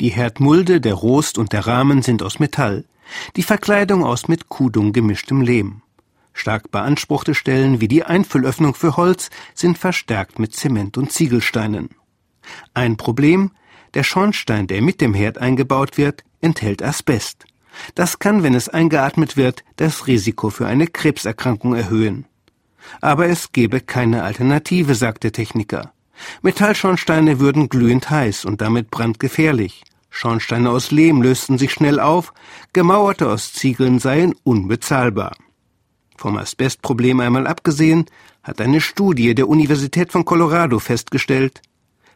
Die 0.01 0.11
Herdmulde, 0.11 0.81
der 0.81 0.95
Rost 0.95 1.39
und 1.39 1.53
der 1.53 1.67
Rahmen 1.67 2.03
sind 2.03 2.23
aus 2.23 2.39
Metall. 2.39 2.85
Die 3.37 3.43
Verkleidung 3.43 4.05
aus 4.05 4.29
mit 4.29 4.49
Kudung 4.49 4.93
gemischtem 4.93 5.41
Lehm. 5.41 5.83
Stark 6.33 6.71
beanspruchte 6.71 7.35
Stellen 7.35 7.81
wie 7.81 7.89
die 7.89 8.05
Einfüllöffnung 8.05 8.75
für 8.75 8.97
Holz 8.97 9.31
sind 9.55 9.79
verstärkt 9.79 10.39
mit 10.39 10.55
Zement 10.55 10.99
und 10.99 11.11
Ziegelsteinen. 11.11 11.91
Ein 12.75 12.97
Problem, 12.97 13.53
der 13.95 14.03
Schornstein, 14.03 14.67
der 14.67 14.83
mit 14.83 15.01
dem 15.01 15.15
Herd 15.15 15.39
eingebaut 15.39 15.97
wird, 15.97 16.25
enthält 16.41 16.83
Asbest. 16.83 17.47
Das 17.95 18.19
kann, 18.19 18.43
wenn 18.43 18.55
es 18.55 18.69
eingeatmet 18.69 19.37
wird, 19.37 19.65
das 19.77 20.07
Risiko 20.07 20.51
für 20.51 20.67
eine 20.67 20.87
Krebserkrankung 20.87 21.75
erhöhen. 21.75 22.27
Aber 23.01 23.27
es 23.27 23.53
gäbe 23.53 23.81
keine 23.81 24.23
Alternative, 24.23 24.95
sagt 24.95 25.25
der 25.25 25.33
Techniker. 25.33 25.93
Metallschornsteine 26.43 27.41
würden 27.41 27.69
glühend 27.69 28.09
heiß 28.09 28.45
und 28.45 28.61
damit 28.61 28.91
brandgefährlich. 28.91 29.83
Schornsteine 30.17 30.71
aus 30.71 30.93
Lehm 30.93 31.21
lösten 31.21 31.59
sich 31.59 31.73
schnell 31.73 32.01
auf, 32.01 32.33
gemauerte 32.73 33.29
aus 33.29 33.53
Ziegeln 33.53 33.99
seien 33.99 34.35
unbezahlbar. 34.45 35.37
Vom 36.17 36.39
Asbestproblem 36.39 37.21
einmal 37.21 37.47
abgesehen, 37.47 38.07
hat 38.43 38.63
eine 38.63 38.81
Studie 38.81 39.35
der 39.35 39.47
Universität 39.47 40.13
von 40.13 40.25
Colorado 40.25 40.79
festgestellt, 40.79 41.61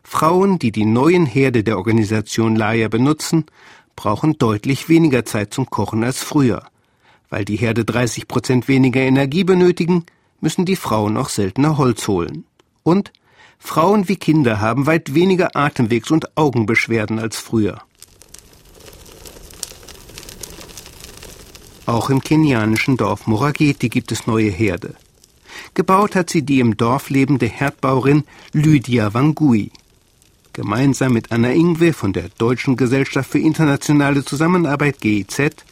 Frauen, 0.03 0.59
die 0.59 0.73
die 0.73 0.87
neuen 0.87 1.27
Herde 1.27 1.63
der 1.63 1.77
Organisation 1.77 2.57
Laia 2.57 2.89
benutzen, 2.89 3.45
brauchen 3.97 4.39
deutlich 4.39 4.89
weniger 4.89 5.27
Zeit 5.27 5.53
zum 5.53 5.69
Kochen 5.69 6.03
als 6.03 6.23
früher. 6.23 6.63
Weil 7.29 7.45
die 7.45 7.57
Herde 7.57 7.85
30 7.85 8.27
Prozent 8.27 8.67
weniger 8.67 9.03
Energie 9.03 9.45
benötigen, 9.45 10.07
müssen 10.41 10.65
die 10.65 10.77
Frauen 10.77 11.19
auch 11.19 11.29
seltener 11.29 11.77
Holz 11.77 12.09
holen. 12.09 12.45
Und 12.83 13.13
Frauen 13.59 14.09
wie 14.09 14.17
Kinder 14.17 14.59
haben 14.63 14.87
weit 14.87 15.13
weniger 15.13 15.55
Atemwegs- 15.55 16.11
und 16.11 16.35
Augenbeschwerden 16.39 17.19
als 17.19 17.37
früher. 17.39 17.83
Auch 21.91 22.09
im 22.09 22.21
kenianischen 22.21 22.97
Dorf 22.97 23.27
Morageti 23.27 23.89
gibt 23.89 24.13
es 24.13 24.29
neue 24.29 24.49
Herde. 24.49 24.95
Gebaut 25.75 26.15
hat 26.15 26.31
sie 26.31 26.43
die 26.43 26.61
im 26.61 26.77
Dorf 26.77 27.11
lebende 27.11 27.47
Herdbauerin 27.47 28.23
Lydia 28.53 29.13
Wangui. 29.13 29.73
Gemeinsam 30.53 31.15
mit 31.15 31.33
Anna 31.33 31.51
Ingwe 31.51 31.93
von 31.93 32.13
der 32.13 32.29
Deutschen 32.39 32.77
Gesellschaft 32.77 33.29
für 33.29 33.41
internationale 33.41 34.25
Zusammenarbeit 34.25 35.01
GIZ 35.01 35.65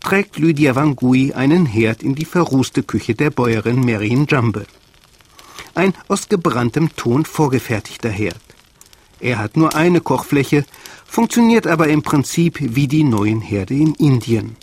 trägt 0.00 0.36
Lydia 0.36 0.74
Wangui 0.74 1.32
einen 1.32 1.64
Herd 1.64 2.02
in 2.02 2.14
die 2.16 2.26
verrußte 2.26 2.82
Küche 2.82 3.14
der 3.14 3.30
Bäuerin 3.30 3.82
Merin 3.82 4.26
Jambe. 4.28 4.66
Ein 5.74 5.94
aus 6.06 6.28
gebranntem 6.28 6.94
Ton 6.96 7.24
vorgefertigter 7.24 8.10
Herd. 8.10 8.42
Er 9.20 9.38
hat 9.38 9.56
nur 9.56 9.74
eine 9.74 10.02
Kochfläche, 10.02 10.66
funktioniert 11.06 11.66
aber 11.66 11.88
im 11.88 12.02
Prinzip 12.02 12.58
wie 12.60 12.88
die 12.88 13.04
neuen 13.04 13.40
Herde 13.40 13.72
in 13.72 13.94
Indien 13.94 14.56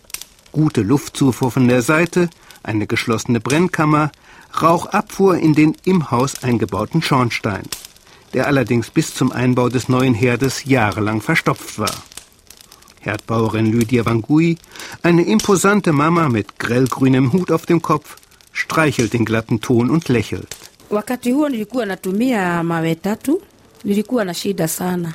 gute 0.51 0.81
Luftzufuhr 0.81 1.51
von 1.51 1.67
der 1.67 1.81
Seite, 1.81 2.29
eine 2.63 2.87
geschlossene 2.87 3.39
Brennkammer, 3.39 4.11
Rauchabfuhr 4.61 5.37
in 5.37 5.53
den 5.53 5.75
im 5.85 6.11
Haus 6.11 6.43
eingebauten 6.43 7.01
Schornstein, 7.01 7.63
der 8.33 8.47
allerdings 8.47 8.89
bis 8.89 9.13
zum 9.13 9.31
Einbau 9.31 9.69
des 9.69 9.89
neuen 9.89 10.13
Herdes 10.13 10.65
jahrelang 10.65 11.21
verstopft 11.21 11.79
war. 11.79 11.93
Herdbauerin 12.99 13.71
Lydia 13.71 14.05
Wangui, 14.05 14.57
eine 15.03 15.23
imposante 15.23 15.93
Mama 15.93 16.29
mit 16.29 16.59
grellgrünem 16.59 17.31
Hut 17.31 17.51
auf 17.51 17.65
dem 17.65 17.81
Kopf, 17.81 18.17
streichelt 18.51 19.13
den 19.13 19.25
glatten 19.25 19.61
Ton 19.61 19.89
und 19.89 20.09
lächelt. 20.09 20.55
Wakati 20.89 21.31
huo 21.31 21.49
nilikuwa 21.49 21.85
natumia 21.85 22.63
mawe 22.63 22.95
tatu, 22.95 23.41
nilikuwa 23.83 24.25
na 24.25 24.33
shida 24.33 24.67
sana. 24.67 25.13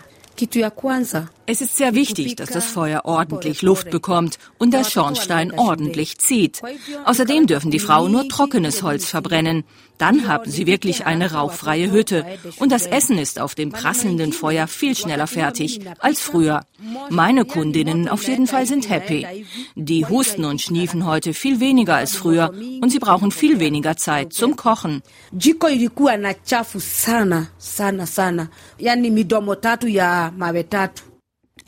Es 1.46 1.60
ist 1.60 1.76
sehr 1.76 1.94
wichtig, 1.94 2.36
dass 2.36 2.50
das 2.50 2.64
Feuer 2.64 3.02
ordentlich 3.04 3.62
Luft 3.62 3.90
bekommt 3.90 4.38
und 4.58 4.72
der 4.72 4.84
Schornstein 4.84 5.52
ordentlich 5.52 6.18
zieht. 6.18 6.62
Außerdem 7.04 7.46
dürfen 7.46 7.70
die 7.70 7.78
Frauen 7.78 8.12
nur 8.12 8.28
trockenes 8.28 8.82
Holz 8.82 9.06
verbrennen. 9.06 9.64
Dann 9.98 10.28
haben 10.28 10.50
sie 10.50 10.66
wirklich 10.66 11.06
eine 11.06 11.32
rauchfreie 11.32 11.90
Hütte. 11.90 12.24
Und 12.58 12.72
das 12.72 12.86
Essen 12.86 13.18
ist 13.18 13.40
auf 13.40 13.54
dem 13.54 13.70
prasselnden 13.70 14.32
Feuer 14.32 14.66
viel 14.66 14.94
schneller 14.96 15.26
fertig 15.26 15.80
als 16.00 16.20
früher. 16.20 16.62
Meine 17.10 17.44
Kundinnen 17.44 18.08
auf 18.08 18.26
jeden 18.26 18.46
Fall 18.46 18.66
sind 18.66 18.88
happy. 18.90 19.46
Die 19.76 20.06
husten 20.06 20.44
und 20.44 20.60
schniefen 20.60 21.06
heute 21.06 21.32
viel 21.34 21.60
weniger 21.60 21.96
als 21.96 22.16
früher 22.16 22.52
und 22.80 22.90
sie 22.90 22.98
brauchen 22.98 23.30
viel 23.30 23.60
weniger 23.60 23.96
Zeit 23.96 24.32
zum 24.32 24.56
Kochen. 24.56 25.02
Jiko 25.32 25.68
ilikuwa 25.68 26.16
na 26.16 26.34
chafu 26.34 26.80
sana 26.80 27.46
sana 27.58 28.06
sana, 28.06 28.48
yani 28.78 29.10
midomo 29.10 29.54
tatu 29.54 29.88
ya 29.88 30.32
mawe 30.36 30.64
tatu. 30.64 31.02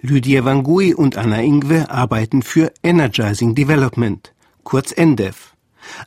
Lydia 0.03 0.45
Wangui 0.45 0.95
und 0.95 1.17
Anna 1.17 1.43
Ingwe 1.43 1.91
arbeiten 1.91 2.43
für 2.43 2.73
Energizing 2.83 3.55
Development, 3.55 4.33
kurz 4.63 4.93
ENDEV, 4.93 5.56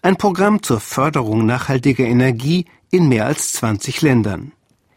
ein 0.01 0.15
Programm 0.15 0.63
zur 0.63 0.79
Förderung 0.79 1.45
nachhaltiger 1.45 2.05
Energie 2.05 2.65
in 2.91 3.07
mehr 3.07 3.25
als 3.25 3.53
20 3.53 4.01
Ländern, 4.01 4.51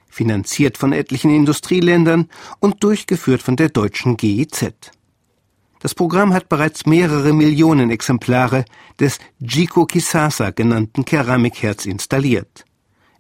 finanziert 0.09 0.79
von 0.79 0.93
etlichen 0.93 1.35
Industrieländern 1.35 2.29
und 2.61 2.83
durchgeführt 2.83 3.43
von 3.43 3.57
der 3.57 3.69
deutschen 3.69 4.17
GIZ. 4.17 4.73
Das 5.81 5.95
Programm 5.95 6.33
hat 6.33 6.49
bereits 6.49 6.87
mehrere 6.87 7.33
Millionen 7.33 7.91
Exemplare 7.91 8.65
des 9.01 9.19
Jiko 9.41 9.85
Kisasa 9.85 10.51
genannten 10.51 11.05
Keramikherz 11.05 11.87
installiert. 11.87 12.65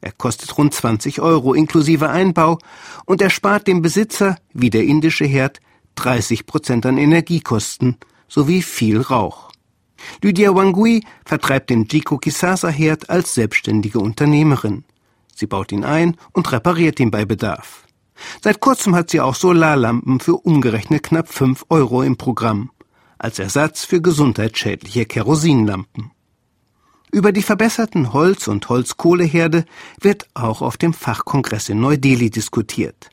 Er 0.00 0.12
kostet 0.12 0.58
rund 0.58 0.74
20 0.74 1.20
Euro 1.20 1.54
inklusive 1.54 2.10
Einbau 2.10 2.58
und 3.06 3.22
erspart 3.22 3.68
dem 3.68 3.82
Besitzer, 3.82 4.36
wie 4.52 4.70
der 4.70 4.82
indische 4.82 5.24
Herd, 5.24 5.60
30 5.94 6.46
Prozent 6.46 6.86
an 6.86 6.98
Energiekosten 6.98 7.96
sowie 8.28 8.62
viel 8.62 9.00
Rauch. 9.00 9.51
Lydia 10.22 10.54
Wangui 10.54 11.04
vertreibt 11.24 11.70
den 11.70 11.86
Jiko 11.86 12.18
Kisasa 12.18 12.68
Herd 12.68 13.10
als 13.10 13.34
selbstständige 13.34 13.98
Unternehmerin. 13.98 14.84
Sie 15.34 15.46
baut 15.46 15.72
ihn 15.72 15.84
ein 15.84 16.16
und 16.32 16.50
repariert 16.52 17.00
ihn 17.00 17.10
bei 17.10 17.24
Bedarf. 17.24 17.84
Seit 18.40 18.60
kurzem 18.60 18.94
hat 18.94 19.10
sie 19.10 19.20
auch 19.20 19.34
Solarlampen 19.34 20.20
für 20.20 20.36
umgerechnet 20.36 21.02
knapp 21.02 21.32
5 21.32 21.66
Euro 21.70 22.02
im 22.02 22.16
Programm, 22.16 22.70
als 23.18 23.38
Ersatz 23.38 23.84
für 23.84 24.00
gesundheitsschädliche 24.00 25.06
Kerosinlampen. 25.06 26.10
Über 27.10 27.32
die 27.32 27.42
verbesserten 27.42 28.12
Holz- 28.12 28.48
und 28.48 28.68
Holzkohleherde 28.68 29.66
wird 30.00 30.28
auch 30.34 30.62
auf 30.62 30.78
dem 30.78 30.94
Fachkongress 30.94 31.68
in 31.68 31.80
Neu-Delhi 31.80 32.30
diskutiert. 32.30 33.10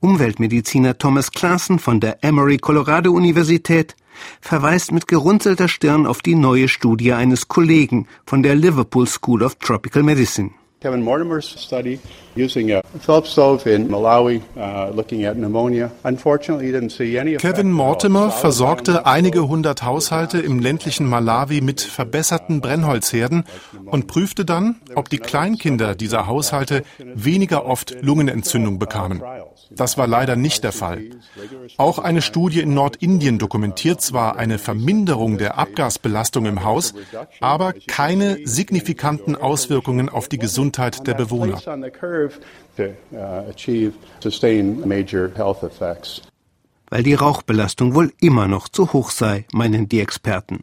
Umweltmediziner 0.00 0.96
Thomas 0.96 1.32
Claassen 1.32 1.78
von 1.78 2.00
der 2.00 2.24
Emory 2.24 2.56
Colorado 2.58 3.12
Universität 3.12 3.96
verweist 4.40 4.92
mit 4.92 5.08
gerunzelter 5.08 5.68
Stirn 5.68 6.06
auf 6.06 6.20
die 6.20 6.34
neue 6.34 6.68
Studie 6.68 7.12
eines 7.12 7.48
Kollegen 7.48 8.06
von 8.26 8.42
der 8.42 8.54
Liverpool 8.54 9.06
School 9.06 9.42
of 9.42 9.56
Tropical 9.56 10.02
Medicine. 10.02 10.50
Kevin 10.80 11.02
Mortimer's 11.02 11.44
study 11.44 11.98
using 12.36 12.70
a 12.70 12.82
Phillips 13.00 13.30
stove 13.30 13.66
in 13.66 13.88
Malawi 13.88 14.40
uh, 14.56 14.94
looking 14.94 15.24
at 15.24 15.36
pneumonia. 15.36 15.90
Unfortunately, 16.04 16.66
he 16.66 16.72
didn't 16.72 16.90
see 16.90 17.18
any 17.18 17.36
Kevin 17.36 17.72
Mortimer 17.72 18.30
versorgte 18.30 19.04
einige 19.04 19.48
hundert 19.48 19.82
Haushalte 19.82 20.38
im 20.38 20.60
ländlichen 20.60 21.08
Malawi 21.08 21.62
mit 21.62 21.80
verbesserten 21.80 22.60
Brennholzherden 22.60 23.42
und 23.86 24.06
prüfte 24.06 24.44
dann, 24.44 24.76
ob 24.94 25.08
die 25.08 25.18
Kleinkinder 25.18 25.96
dieser 25.96 26.28
Haushalte 26.28 26.84
weniger 26.98 27.66
oft 27.66 27.96
Lungenentzündung 28.00 28.78
bekamen. 28.78 29.20
Das 29.70 29.98
war 29.98 30.06
leider 30.06 30.36
nicht 30.36 30.62
der 30.62 30.72
Fall. 30.72 31.02
Auch 31.76 31.98
eine 31.98 32.22
Studie 32.22 32.60
in 32.60 32.72
Nordindien 32.72 33.38
dokumentiert 33.38 34.00
zwar 34.00 34.36
eine 34.36 34.58
Verminderung 34.58 35.38
der 35.38 35.58
Abgasbelastung 35.58 36.46
im 36.46 36.62
Haus, 36.62 36.94
aber 37.40 37.74
keine 37.88 38.38
signifikanten 38.44 39.34
Auswirkungen 39.34 40.08
auf 40.08 40.28
die 40.28 40.38
Gesundheit 40.38 40.67
Gesundheit 40.72 41.06
der 41.06 41.14
Bewohner. 41.14 41.60
Weil 46.90 47.02
die 47.02 47.14
Rauchbelastung 47.14 47.94
wohl 47.94 48.12
immer 48.20 48.48
noch 48.48 48.68
zu 48.68 48.92
hoch 48.92 49.10
sei, 49.10 49.44
meinen 49.52 49.88
die 49.88 50.00
Experten. 50.00 50.60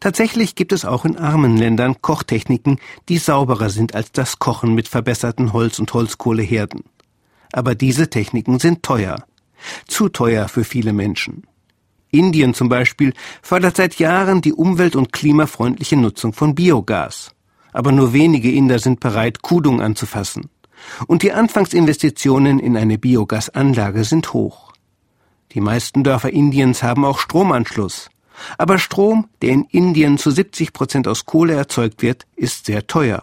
Tatsächlich 0.00 0.56
gibt 0.56 0.72
es 0.72 0.84
auch 0.84 1.04
in 1.04 1.16
armen 1.16 1.56
Ländern 1.56 2.00
Kochtechniken, 2.02 2.78
die 3.08 3.18
sauberer 3.18 3.70
sind 3.70 3.94
als 3.94 4.10
das 4.10 4.38
Kochen 4.40 4.74
mit 4.74 4.88
verbesserten 4.88 5.52
Holz- 5.52 5.78
und 5.78 5.92
Holzkohleherden. 5.94 6.82
Aber 7.52 7.74
diese 7.74 8.10
Techniken 8.10 8.58
sind 8.58 8.82
teuer. 8.82 9.24
Zu 9.86 10.08
teuer 10.08 10.48
für 10.48 10.64
viele 10.64 10.92
Menschen. 10.92 11.44
Indien 12.10 12.52
zum 12.54 12.68
Beispiel 12.68 13.14
fördert 13.42 13.76
seit 13.76 13.98
Jahren 14.00 14.42
die 14.42 14.52
umwelt- 14.52 14.96
und 14.96 15.12
klimafreundliche 15.12 15.96
Nutzung 15.96 16.32
von 16.32 16.54
Biogas 16.54 17.32
aber 17.72 17.92
nur 17.92 18.12
wenige 18.12 18.50
Inder 18.50 18.78
sind 18.78 19.00
bereit, 19.00 19.42
Kudung 19.42 19.80
anzufassen. 19.80 20.50
Und 21.06 21.22
die 21.22 21.32
Anfangsinvestitionen 21.32 22.58
in 22.58 22.76
eine 22.76 22.98
Biogasanlage 22.98 24.04
sind 24.04 24.32
hoch. 24.32 24.72
Die 25.52 25.60
meisten 25.60 26.02
Dörfer 26.02 26.30
Indiens 26.30 26.82
haben 26.82 27.04
auch 27.04 27.18
Stromanschluss. 27.18 28.08
Aber 28.58 28.78
Strom, 28.78 29.28
der 29.42 29.50
in 29.50 29.64
Indien 29.64 30.18
zu 30.18 30.30
70 30.30 30.72
Prozent 30.72 31.06
aus 31.06 31.26
Kohle 31.26 31.54
erzeugt 31.54 32.02
wird, 32.02 32.26
ist 32.34 32.66
sehr 32.66 32.86
teuer. 32.86 33.22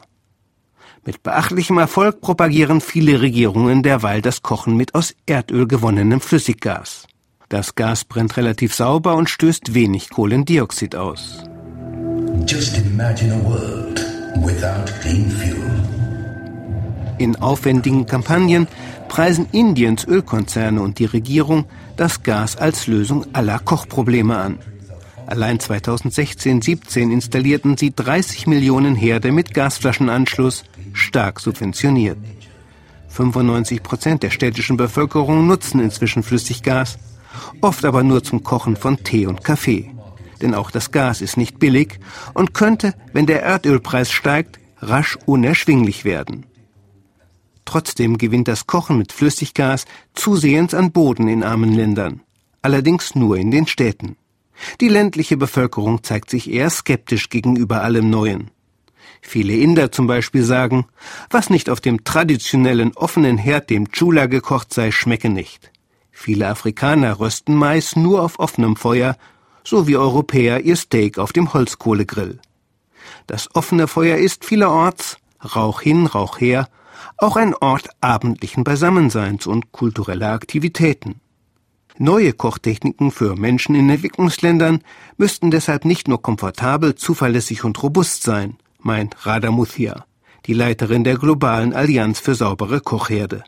Mit 1.05 1.23
beachtlichem 1.23 1.77
Erfolg 1.77 2.21
propagieren 2.21 2.81
viele 2.81 3.21
Regierungen 3.21 3.83
derweil 3.83 4.21
das 4.21 4.41
Kochen 4.43 4.77
mit 4.77 4.95
aus 4.95 5.15
Erdöl 5.25 5.67
gewonnenem 5.67 6.21
Flüssiggas. 6.21 7.07
Das 7.47 7.73
Gas 7.73 8.05
brennt 8.05 8.37
relativ 8.37 8.75
sauber 8.75 9.15
und 9.15 9.29
stößt 9.29 9.73
wenig 9.73 10.09
Kohlendioxid 10.11 10.95
aus. 10.95 11.43
Just 12.45 12.77
imagine 12.77 13.33
a 13.33 13.43
world. 13.43 14.08
In 17.17 17.35
aufwendigen 17.35 18.05
Kampagnen 18.05 18.67
preisen 19.07 19.47
Indiens 19.51 20.05
Ölkonzerne 20.05 20.81
und 20.81 20.99
die 20.99 21.05
Regierung 21.05 21.65
das 21.97 22.23
Gas 22.23 22.55
als 22.55 22.87
Lösung 22.87 23.25
aller 23.33 23.59
Kochprobleme 23.59 24.37
an. 24.37 24.59
Allein 25.25 25.59
2016-17 25.59 27.11
installierten 27.11 27.77
sie 27.77 27.93
30 27.95 28.47
Millionen 28.47 28.95
Herde 28.95 29.31
mit 29.31 29.53
Gasflaschenanschluss, 29.53 30.63
stark 30.93 31.39
subventioniert. 31.39 32.17
95 33.09 33.83
Prozent 33.83 34.23
der 34.23 34.29
städtischen 34.29 34.77
Bevölkerung 34.77 35.45
nutzen 35.45 35.79
inzwischen 35.79 36.23
Flüssiggas, 36.23 36.97
oft 37.61 37.83
aber 37.85 38.03
nur 38.03 38.23
zum 38.23 38.43
Kochen 38.43 38.75
von 38.75 39.03
Tee 39.03 39.27
und 39.27 39.43
Kaffee 39.43 39.91
denn 40.41 40.53
auch 40.53 40.71
das 40.71 40.91
Gas 40.91 41.21
ist 41.21 41.37
nicht 41.37 41.59
billig 41.59 41.99
und 42.33 42.53
könnte, 42.53 42.93
wenn 43.13 43.25
der 43.25 43.43
Erdölpreis 43.43 44.11
steigt, 44.11 44.59
rasch 44.81 45.17
unerschwinglich 45.25 46.05
werden. 46.05 46.45
Trotzdem 47.65 48.17
gewinnt 48.17 48.47
das 48.47 48.65
Kochen 48.65 48.97
mit 48.97 49.11
Flüssiggas 49.11 49.85
zusehends 50.13 50.73
an 50.73 50.91
Boden 50.91 51.27
in 51.27 51.43
armen 51.43 51.73
Ländern, 51.73 52.21
allerdings 52.61 53.13
nur 53.15 53.37
in 53.37 53.51
den 53.51 53.67
Städten. 53.67 54.15
Die 54.81 54.87
ländliche 54.89 55.37
Bevölkerung 55.37 56.03
zeigt 56.03 56.29
sich 56.29 56.51
eher 56.51 56.69
skeptisch 56.69 57.29
gegenüber 57.29 57.81
allem 57.83 58.09
Neuen. 58.09 58.51
Viele 59.21 59.53
Inder 59.53 59.91
zum 59.91 60.07
Beispiel 60.07 60.43
sagen, 60.43 60.85
was 61.29 61.49
nicht 61.49 61.69
auf 61.69 61.81
dem 61.81 62.03
traditionellen 62.03 62.95
offenen 62.95 63.37
Herd, 63.37 63.69
dem 63.69 63.91
Chula, 63.91 64.25
gekocht 64.27 64.73
sei, 64.73 64.91
schmecke 64.91 65.29
nicht. 65.29 65.71
Viele 66.11 66.47
Afrikaner 66.47 67.19
rösten 67.19 67.55
Mais 67.55 67.95
nur 67.95 68.23
auf 68.23 68.39
offenem 68.39 68.75
Feuer 68.75 69.17
so 69.69 69.87
wie 69.87 69.97
Europäer 69.97 70.61
ihr 70.61 70.75
Steak 70.75 71.19
auf 71.19 71.31
dem 71.31 71.53
Holzkohlegrill. 71.53 72.39
Das 73.27 73.55
offene 73.55 73.87
Feuer 73.87 74.17
ist 74.17 74.43
vielerorts, 74.43 75.17
Rauch 75.55 75.81
hin, 75.81 76.07
Rauch 76.07 76.39
her, 76.39 76.67
auch 77.17 77.35
ein 77.37 77.53
Ort 77.53 77.89
abendlichen 78.01 78.63
Beisammenseins 78.63 79.45
und 79.45 79.71
kultureller 79.71 80.31
Aktivitäten. 80.31 81.21
Neue 81.99 82.33
Kochtechniken 82.33 83.11
für 83.11 83.35
Menschen 83.35 83.75
in 83.75 83.89
Entwicklungsländern 83.89 84.81
müssten 85.17 85.51
deshalb 85.51 85.85
nicht 85.85 86.07
nur 86.07 86.21
komfortabel, 86.21 86.95
zuverlässig 86.95 87.63
und 87.63 87.81
robust 87.83 88.23
sein, 88.23 88.57
meint 88.79 89.27
Radha 89.27 89.51
Muthia, 89.51 90.05
die 90.47 90.53
Leiterin 90.53 91.03
der 91.03 91.17
globalen 91.17 91.73
Allianz 91.73 92.19
für 92.19 92.33
saubere 92.33 92.81
Kochherde. 92.81 93.43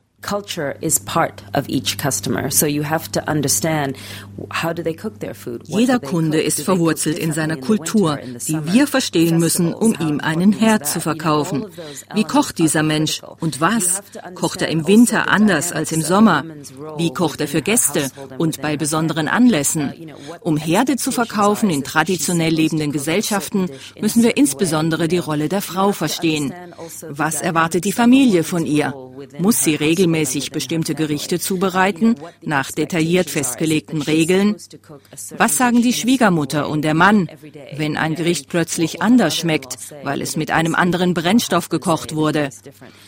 Jeder 5.64 6.00
Kunde 6.00 6.42
ist 6.42 6.62
verwurzelt 6.62 7.18
in 7.18 7.34
seiner 7.34 7.58
Kultur, 7.58 8.20
die 8.48 8.60
wir 8.72 8.88
verstehen 8.88 9.40
müssen, 9.40 9.74
um 9.74 9.96
ihm 10.00 10.20
einen 10.20 10.54
Herd 10.54 10.88
zu 10.88 11.02
verkaufen. 11.02 11.66
Wie 12.14 12.24
kocht 12.24 12.60
dieser 12.60 12.84
Mensch 12.84 13.22
und 13.40 13.62
was? 13.62 14.02
Kocht 14.36 14.62
er 14.62 14.70
im 14.70 14.88
Winter 14.88 15.28
anders 15.30 15.72
als 15.72 15.92
im 15.92 16.02
Sommer? 16.02 16.44
Wie 16.98 17.14
kocht 17.14 17.42
er 17.42 17.48
für 17.48 17.62
Gäste 17.62 18.10
und 18.38 18.62
bei 18.62 18.78
besonderen 18.78 19.28
Anlässen? 19.28 20.14
Um 20.42 20.58
Herde 20.58 20.98
zu 20.98 21.12
verkaufen 21.12 21.70
in 21.70 21.84
traditionell 21.84 22.54
lebenden 22.54 22.92
Gesellschaften, 22.92 23.70
müssen 24.00 24.24
wir 24.24 24.38
insbesondere 24.38 25.08
die 25.08 25.18
Rolle 25.18 25.50
der 25.50 25.62
Frau 25.62 25.92
verstehen. 25.92 26.54
Was 27.10 27.41
erwartet 27.41 27.86
die 27.86 27.91
Familie 27.91 28.44
von 28.44 28.65
ihr? 28.65 28.94
Muss 29.39 29.63
sie 29.63 29.76
regelmäßig 29.76 30.52
bestimmte 30.52 30.96
Gerichte 30.96 31.39
zubereiten, 31.39 32.15
nach 32.41 32.72
detailliert 32.72 33.30
festgelegten 33.30 34.02
Regeln? 34.02 34.56
Was 35.38 35.58
sagen 35.58 35.82
die 35.82 35.94
Schwiegermutter 35.94 36.70
und 36.70 36.82
der 36.84 36.94
Mann, 36.94 37.30
wenn 37.76 37.98
ein 37.98 38.15
Gericht 38.15 38.50
plötzlich 38.50 39.02
anders 39.02 39.36
schmeckt, 39.36 39.78
weil 40.04 40.22
es 40.22 40.36
mit 40.36 40.52
einem 40.52 40.76
anderen 40.76 41.13
Brennstoff 41.13 41.70
gekocht 41.70 42.15
wurde? 42.15 42.50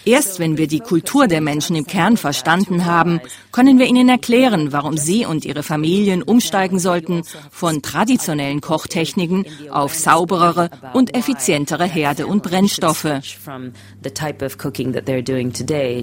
Erst 0.06 0.40
wenn 0.40 0.58
wir 0.58 0.68
die 0.68 0.80
Kultur 0.80 1.28
der 1.28 1.42
Menschen 1.42 1.76
im 1.76 1.88
Kern 1.88 2.18
verstanden 2.18 2.86
haben, 2.86 3.22
können 3.52 3.80
wir 3.80 3.88
ihnen 3.88 4.10
erklären, 4.10 4.72
warum 4.72 4.98
sie 4.98 5.26
und 5.26 5.46
ihre 5.46 5.64
Familien 5.64 6.22
umsteigen 6.22 6.80
sollten 6.80 7.24
von 7.52 7.82
traditionellen 7.82 8.62
Kochtechniken 8.62 9.46
auf 9.70 9.96
sauberere 9.96 10.70
und 10.94 11.16
effizientere 11.16 11.86
Herde 11.86 12.28
und 12.28 12.44
Brennstoffe 12.44 13.22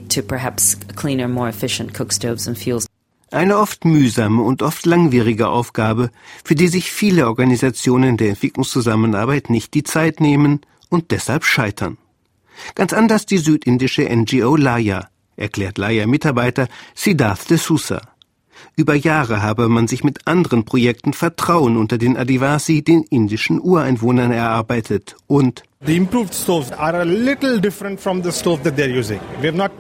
to 0.09 0.23
perhaps 0.23 0.77
cleaner, 0.97 1.29
more 1.29 1.49
efficient 1.49 1.95
cook 1.95 2.13
stoves 2.13 2.47
and 2.49 2.59
fuels. 2.59 2.87
Eine 3.33 3.59
oft 3.59 3.85
mühsame 3.85 4.43
und 4.43 4.61
oft 4.61 4.87
langwierige 4.87 5.49
Aufgabe, 5.49 6.11
für 6.45 6.57
die 6.57 6.67
sich 6.67 6.91
viele 6.91 7.29
Organisationen 7.29 8.17
der 8.17 8.31
Entwicklungszusammenarbeit 8.31 9.51
nicht 9.51 9.73
die 9.75 9.85
Zeit 9.85 10.21
nehmen 10.21 10.63
und 10.89 11.13
deshalb 11.13 11.45
scheitern. 11.45 11.97
Ganz 12.75 12.93
anders 12.93 13.27
die 13.27 13.39
südindische 13.39 14.03
NGO 14.03 14.57
Laya, 14.57 15.09
erklärt 15.37 15.79
Laya-Mitarbeiter 15.79 16.69
Siddharth 16.95 17.49
de 17.51 17.57
Sousa. 17.57 18.03
Über 18.77 18.95
Jahre 18.95 19.43
habe 19.43 19.69
man 19.69 19.87
sich 19.89 20.05
mit 20.05 20.27
anderen 20.27 20.65
Projekten 20.65 21.13
Vertrauen 21.13 21.77
unter 21.77 21.99
den 21.99 22.17
Adivasi, 22.17 22.83
den 22.83 23.03
indischen 23.03 23.61
Ureinwohnern, 23.61 24.33
erarbeitet 24.33 25.17
und 25.27 25.63
The 25.83 25.97
improved 25.97 26.35
stoves 26.35 26.71
are 26.73 27.01
a 27.01 27.05
little 27.07 27.59
different 27.59 28.01
from 28.01 28.21
the 28.21 28.33
stove 28.33 28.65
that 28.65 28.77
they're 28.77 28.99
using. 28.99 29.19
We 29.41 29.47
have 29.47 29.57
not 29.57 29.73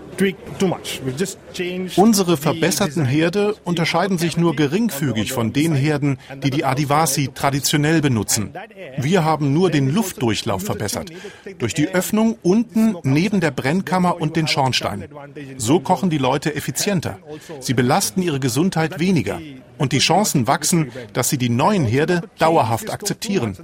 Unsere 1.96 2.36
verbesserten 2.36 3.06
Herde 3.06 3.54
unterscheiden 3.64 4.18
sich 4.18 4.36
nur 4.36 4.54
geringfügig 4.54 5.32
von 5.32 5.52
den 5.52 5.74
Herden, 5.74 6.18
die 6.42 6.50
die 6.50 6.64
Adivasi 6.64 7.30
traditionell 7.34 8.00
benutzen. 8.00 8.52
Wir 8.98 9.24
haben 9.24 9.54
nur 9.54 9.70
den 9.70 9.92
Luftdurchlauf 9.92 10.62
verbessert. 10.62 11.10
Durch 11.58 11.74
die 11.74 11.88
Öffnung 11.88 12.36
unten 12.42 12.96
neben 13.02 13.40
der 13.40 13.50
Brennkammer 13.50 14.20
und 14.20 14.36
den 14.36 14.46
Schornstein. 14.46 15.08
So 15.56 15.80
kochen 15.80 16.10
die 16.10 16.18
Leute 16.18 16.54
effizienter. 16.54 17.18
Sie 17.60 17.74
belasten 17.74 18.22
ihre 18.22 18.40
Gesundheit 18.40 18.98
weniger. 18.98 19.40
Und 19.78 19.92
die 19.92 19.98
Chancen 19.98 20.46
wachsen, 20.46 20.92
dass 21.14 21.30
sie 21.30 21.38
die 21.38 21.48
neuen 21.48 21.86
Herde 21.86 22.20
dauerhaft 22.38 22.92
akzeptieren. 22.92 23.56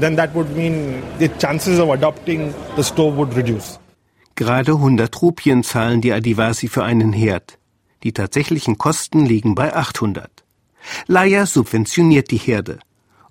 Then 0.00 0.16
that 0.16 0.34
would 0.34 0.54
mean 0.56 1.02
the 1.18 1.28
chances 1.38 1.78
of 1.78 1.90
adopting 1.90 2.52
the 2.76 2.82
stove 2.82 3.16
would 3.16 3.34
reduce. 3.36 3.78
Gerade 4.34 4.72
100 4.72 5.22
Rupien 5.22 5.62
zahlen 5.62 6.00
die 6.02 6.12
Adivasi 6.12 6.68
für 6.68 6.84
einen 6.84 7.12
Herd. 7.12 7.58
Die 8.02 8.12
tatsächlichen 8.12 8.76
Kosten 8.76 9.24
liegen 9.24 9.54
bei 9.54 9.74
800. 9.74 10.30
Laya 11.06 11.46
subventioniert 11.46 12.30
die 12.30 12.36
Herde, 12.36 12.78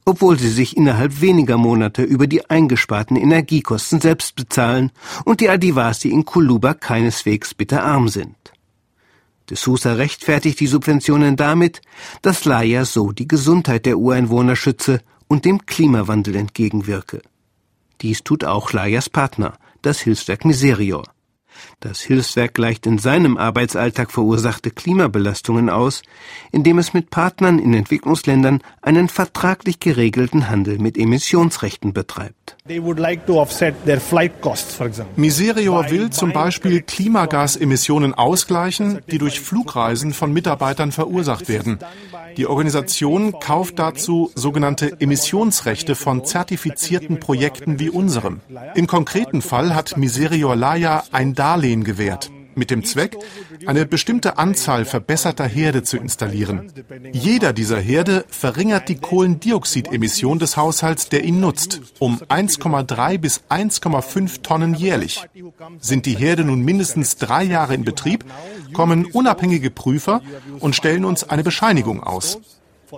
obwohl 0.03 0.39
sie 0.39 0.49
sich 0.49 0.75
innerhalb 0.75 1.21
weniger 1.21 1.57
Monate 1.57 2.01
über 2.01 2.27
die 2.27 2.49
eingesparten 2.49 3.17
Energiekosten 3.17 4.01
selbst 4.01 4.35
bezahlen 4.35 4.91
und 5.23 5.41
die 5.41 5.49
Adivasi 5.49 6.09
in 6.09 6.25
Kuluba 6.25 6.73
keineswegs 6.73 7.53
bitterarm 7.53 8.09
sind. 8.09 8.35
De 9.49 9.55
Sousa 9.55 9.93
rechtfertigt 9.93 10.59
die 10.59 10.67
Subventionen 10.67 11.35
damit, 11.35 11.81
dass 12.23 12.45
Laya 12.45 12.83
so 12.83 13.11
die 13.11 13.27
Gesundheit 13.27 13.85
der 13.85 13.99
Ureinwohner 13.99 14.55
schütze 14.55 15.01
und 15.27 15.45
dem 15.45 15.65
Klimawandel 15.65 16.35
entgegenwirke. 16.35 17.21
Dies 18.01 18.23
tut 18.23 18.43
auch 18.43 18.73
Layas 18.73 19.09
Partner, 19.09 19.57
das 19.81 19.99
Hilfswerk 19.99 20.45
Miserior. 20.45 21.03
Das 21.85 22.01
Hilfswerk 22.01 22.55
gleicht 22.55 22.87
in 22.87 22.97
seinem 22.97 23.37
Arbeitsalltag 23.37 24.11
verursachte 24.11 24.71
Klimabelastungen 24.71 25.69
aus, 25.69 26.01
indem 26.51 26.79
es 26.79 26.95
mit 26.95 27.11
Partnern 27.11 27.59
in 27.59 27.75
Entwicklungsländern 27.75 28.61
einen 28.81 29.07
vertraglich 29.07 29.79
geregelten 29.79 30.49
Handel 30.49 30.79
mit 30.79 30.97
Emissionsrechten 30.97 31.93
betreibt. 31.93 32.57
Miserior 35.15 35.91
will 35.91 36.09
zum 36.09 36.33
Beispiel 36.33 36.81
Klimagasemissionen 36.81 38.15
ausgleichen, 38.15 39.01
die 39.11 39.19
durch 39.19 39.39
Flugreisen 39.39 40.11
von 40.13 40.33
Mitarbeitern 40.33 40.91
verursacht 40.91 41.47
werden. 41.47 41.77
Die 42.37 42.47
Organisation 42.47 43.39
kauft 43.39 43.77
dazu 43.77 44.31
sogenannte 44.33 44.99
Emissionsrechte 44.99 45.93
von 45.93 46.25
zertifizierten 46.25 47.19
Projekten 47.19 47.79
wie 47.79 47.91
unserem. 47.91 48.41
Im 48.73 48.87
konkreten 48.87 49.43
Fall 49.43 49.75
hat 49.75 49.97
Miserior 49.97 50.55
Laya 50.55 51.03
ein 51.11 51.35
Darlehen 51.35 51.74
gewährt 51.83 52.31
mit 52.55 52.71
dem 52.71 52.83
Zweck, 52.83 53.17
eine 53.65 53.85
bestimmte 53.85 54.37
Anzahl 54.37 54.85
verbesserter 54.85 55.45
Herde 55.45 55.83
zu 55.83 55.97
installieren. 55.97 56.71
Jeder 57.11 57.53
dieser 57.53 57.79
Herde 57.79 58.25
verringert 58.29 58.89
die 58.89 58.95
Kohlendioxidemission 58.95 60.39
des 60.39 60.57
Haushalts, 60.57 61.09
der 61.09 61.23
ihn 61.23 61.39
nutzt, 61.39 61.81
um 61.99 62.19
1,3 62.29 63.17
bis 63.17 63.41
1,5 63.49 64.41
Tonnen 64.41 64.73
jährlich. 64.73 65.21
Sind 65.79 66.05
die 66.05 66.15
Herde 66.17 66.43
nun 66.43 66.61
mindestens 66.61 67.17
drei 67.17 67.43
Jahre 67.43 67.75
in 67.75 67.83
Betrieb, 67.83 68.25
kommen 68.73 69.05
unabhängige 69.05 69.69
Prüfer 69.69 70.21
und 70.59 70.75
stellen 70.75 71.05
uns 71.05 71.23
eine 71.23 71.43
Bescheinigung 71.43 72.03
aus. 72.03 72.39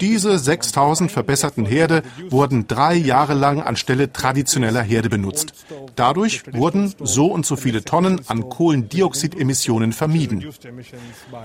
Diese 0.02 0.38
6000 0.38 1.12
verbesserten 1.12 1.66
Herde 1.66 2.04
wurden 2.30 2.68
drei 2.68 2.96
Jahre 2.96 3.34
lang 3.34 3.62
anstelle 3.62 4.12
traditioneller 4.12 4.82
Herde 4.82 5.10
benutzt. 5.10 5.54
Dadurch 5.96 6.44
wurden 6.54 6.94
so 7.00 7.28
und 7.28 7.46
so 7.46 7.56
viele 7.56 7.84
Tonnen 7.84 8.22
an 8.28 8.50
Kohlendioxidemissionen 8.50 9.94
vermieden. 9.94 10.46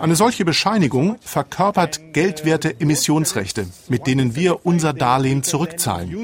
Eine 0.01 0.17
solche 0.17 0.45
Bescheinigung 0.45 1.17
verkörpert 1.21 2.13
geldwerte 2.13 2.81
Emissionsrechte, 2.81 3.67
mit 3.89 4.07
denen 4.07 4.37
wir 4.37 4.65
unser 4.67 4.93
Darlehen 4.93 5.43
zurückzahlen. 5.43 6.15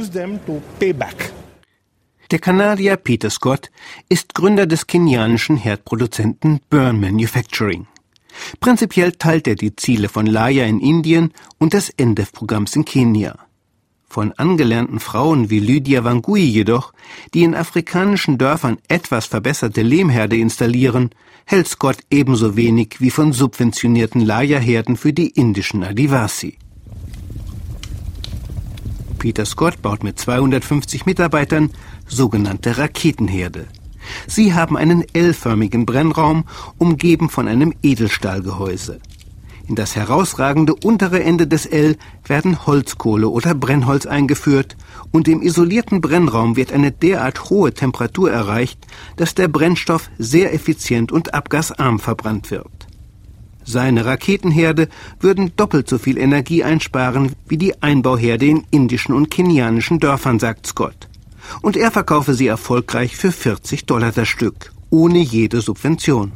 Der 2.30 2.38
Kanadier 2.40 2.96
Peter 2.96 3.30
Scott 3.30 3.70
ist 4.10 4.34
Gründer 4.34 4.66
des 4.66 4.86
kenianischen 4.86 5.56
Herdproduzenten 5.56 6.60
Burn 6.68 7.00
Manufacturing. 7.00 7.86
Prinzipiell 8.60 9.12
teilt 9.12 9.46
er 9.46 9.54
die 9.54 9.76
Ziele 9.76 10.08
von 10.08 10.26
Laya 10.26 10.64
in 10.64 10.80
Indien 10.80 11.32
und 11.58 11.72
des 11.72 11.92
NDEF-Programms 12.00 12.76
in 12.76 12.84
Kenia. 12.84 13.38
Von 14.08 14.32
angelernten 14.32 15.00
Frauen 15.00 15.50
wie 15.50 15.60
Lydia 15.60 16.02
Wangui 16.02 16.40
jedoch, 16.40 16.94
die 17.34 17.42
in 17.42 17.54
afrikanischen 17.54 18.38
Dörfern 18.38 18.78
etwas 18.88 19.26
verbesserte 19.26 19.82
Lehmherde 19.82 20.36
installieren, 20.36 21.10
hält 21.44 21.68
Scott 21.68 21.98
ebenso 22.10 22.56
wenig 22.56 22.96
wie 23.00 23.10
von 23.10 23.32
subventionierten 23.32 24.22
Laya-Herden 24.22 24.96
für 24.96 25.12
die 25.12 25.28
indischen 25.28 25.84
Adivasi. 25.84 26.58
Peter 29.18 29.44
Scott 29.44 29.82
baut 29.82 30.02
mit 30.02 30.18
250 30.18 31.04
Mitarbeitern 31.04 31.70
sogenannte 32.06 32.78
Raketenherde. 32.78 33.66
Sie 34.26 34.54
haben 34.54 34.76
einen 34.76 35.04
L-förmigen 35.12 35.86
Brennraum, 35.86 36.44
umgeben 36.78 37.28
von 37.28 37.48
einem 37.48 37.72
Edelstahlgehäuse. 37.82 39.00
In 39.68 39.74
das 39.74 39.96
herausragende 39.96 40.74
untere 40.74 41.22
Ende 41.22 41.46
des 41.46 41.66
L 41.66 41.96
werden 42.26 42.66
Holzkohle 42.66 43.28
oder 43.28 43.54
Brennholz 43.54 44.06
eingeführt 44.06 44.78
und 45.10 45.28
im 45.28 45.42
isolierten 45.42 46.00
Brennraum 46.00 46.56
wird 46.56 46.72
eine 46.72 46.90
derart 46.90 47.50
hohe 47.50 47.74
Temperatur 47.74 48.30
erreicht, 48.30 48.78
dass 49.16 49.34
der 49.34 49.48
Brennstoff 49.48 50.08
sehr 50.16 50.54
effizient 50.54 51.12
und 51.12 51.34
abgasarm 51.34 51.98
verbrannt 51.98 52.50
wird. 52.50 52.88
Seine 53.62 54.06
Raketenherde 54.06 54.88
würden 55.20 55.52
doppelt 55.54 55.90
so 55.90 55.98
viel 55.98 56.16
Energie 56.16 56.64
einsparen 56.64 57.32
wie 57.46 57.58
die 57.58 57.82
Einbauherde 57.82 58.46
in 58.46 58.64
indischen 58.70 59.14
und 59.14 59.30
kenianischen 59.30 60.00
Dörfern, 60.00 60.38
sagt 60.38 60.66
Scott 60.66 61.07
und 61.62 61.76
er 61.76 61.90
verkaufe 61.90 62.34
sie 62.34 62.46
erfolgreich 62.46 63.16
für 63.16 63.32
40 63.32 63.86
Dollar 63.86 64.12
das 64.12 64.28
Stück, 64.28 64.72
ohne 64.90 65.18
jede 65.18 65.60
Subvention. 65.60 66.32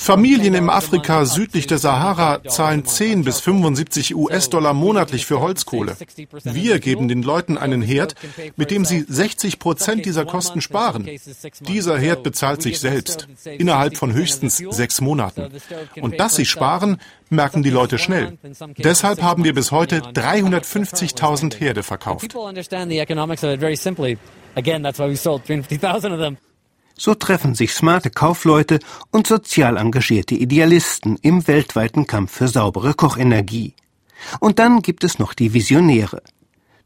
Familien 0.00 0.54
im 0.54 0.70
Afrika 0.70 1.26
südlich 1.26 1.66
der 1.66 1.76
Sahara 1.76 2.42
zahlen 2.48 2.86
10 2.86 3.22
bis 3.22 3.40
75 3.40 4.16
US-Dollar 4.16 4.72
monatlich 4.72 5.26
für 5.26 5.40
Holzkohle. 5.40 5.94
Wir 6.42 6.78
geben 6.78 7.06
den 7.06 7.22
Leuten 7.22 7.58
einen 7.58 7.82
Herd, 7.82 8.14
mit 8.56 8.70
dem 8.70 8.86
sie 8.86 9.04
60 9.06 9.58
Prozent 9.58 10.06
dieser 10.06 10.24
Kosten 10.24 10.62
sparen. 10.62 11.06
Dieser 11.60 11.98
Herd 11.98 12.22
bezahlt 12.22 12.62
sich 12.62 12.80
selbst 12.80 13.28
innerhalb 13.44 13.98
von 13.98 14.14
höchstens 14.14 14.56
sechs 14.70 15.02
Monaten. 15.02 15.52
Und 16.00 16.18
dass 16.18 16.34
sie 16.34 16.46
sparen, 16.46 16.98
merken 17.28 17.62
die 17.62 17.70
Leute 17.70 17.98
schnell. 17.98 18.38
Deshalb 18.78 19.20
haben 19.20 19.44
wir 19.44 19.52
bis 19.52 19.70
heute 19.70 19.98
350.000 19.98 21.58
Herde 21.58 21.82
verkauft. 21.82 22.34
So 27.02 27.14
treffen 27.14 27.54
sich 27.54 27.72
smarte 27.72 28.10
Kaufleute 28.10 28.78
und 29.10 29.26
sozial 29.26 29.78
engagierte 29.78 30.34
Idealisten 30.34 31.16
im 31.22 31.48
weltweiten 31.48 32.06
Kampf 32.06 32.30
für 32.32 32.46
saubere 32.46 32.92
Kochenergie. 32.92 33.74
Und 34.38 34.58
dann 34.58 34.82
gibt 34.82 35.02
es 35.02 35.18
noch 35.18 35.32
die 35.32 35.54
Visionäre. 35.54 36.22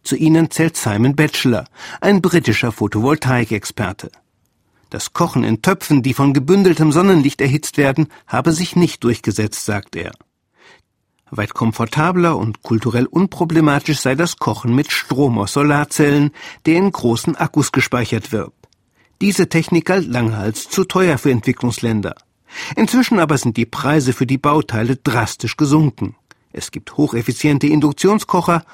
Zu 0.05 0.15
ihnen 0.15 0.53
zählt 0.53 0.77
Simon 0.77 1.17
Batchelor, 1.17 1.65
ein 2.01 2.23
britischer 2.23 2.71
Photovoltaikexperte. 2.71 4.13
Das 4.89 5.15
Kochen 5.15 5.43
in 5.43 5.63
Töpfen, 5.63 6.05
die 6.05 6.15
von 6.15 6.33
gebündeltem 6.33 6.93
Sonnenlicht 6.93 7.41
erhitzt 7.41 7.77
werden, 7.77 8.07
habe 8.29 8.53
sich 8.53 8.77
nicht 8.77 9.03
durchgesetzt, 9.03 9.65
sagt 9.65 9.97
er. 9.97 10.13
Weit 11.29 11.55
komfortabler 11.55 12.37
und 12.37 12.63
kulturell 12.63 13.07
unproblematisch 13.07 13.99
sei 13.99 14.15
das 14.15 14.37
Kochen 14.37 14.77
mit 14.77 14.93
Strom 14.93 15.41
aus 15.41 15.55
Solarzellen, 15.55 16.31
der 16.67 16.77
in 16.77 16.93
großen 16.93 17.35
Akkus 17.35 17.73
gespeichert 17.73 18.31
wird. 18.31 18.53
Diese 19.21 19.49
Technik 19.49 19.87
galt 19.87 20.07
lange 20.07 20.37
als 20.37 20.69
zu 20.69 20.85
teuer 20.85 21.19
für 21.19 21.31
Entwicklungsländer. 21.31 22.15
Inzwischen 22.77 23.19
aber 23.19 23.39
sind 23.39 23.57
die 23.57 23.67
Preise 23.67 24.13
für 24.13 24.27
die 24.27 24.39
Bauteile 24.39 24.97
drastisch 24.97 25.57
gesunken. 25.57 26.17
Es 26.53 26.71
gibt 26.71 26.97
hocheffiziente 26.97 27.67
Induktionskocher 27.67 28.65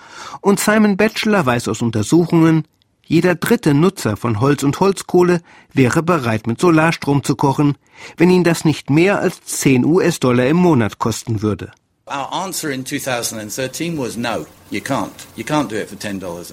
und 0.43 0.61
Simon 0.61 0.97
Batchelor 0.97 1.47
weiß 1.47 1.69
aus 1.69 1.81
Untersuchungen, 1.81 2.65
jeder 3.11 3.35
dritte 3.35 3.75
Nutzer 3.75 4.17
von 4.17 4.39
Holz 4.39 4.63
und 4.63 4.79
Holzkohle 4.79 5.41
wäre 5.73 6.01
bereit, 6.01 6.47
mit 6.47 6.61
Solarstrom 6.61 7.25
zu 7.25 7.35
kochen, 7.35 7.77
wenn 8.17 8.31
ihn 8.31 8.45
das 8.45 8.65
nicht 8.65 8.89
mehr 8.89 9.19
als 9.19 9.43
10 9.43 9.85
US-Dollar 9.85 10.47
im 10.47 10.59
Monat 10.59 11.01
kosten 11.01 11.43
würde. 11.43 11.73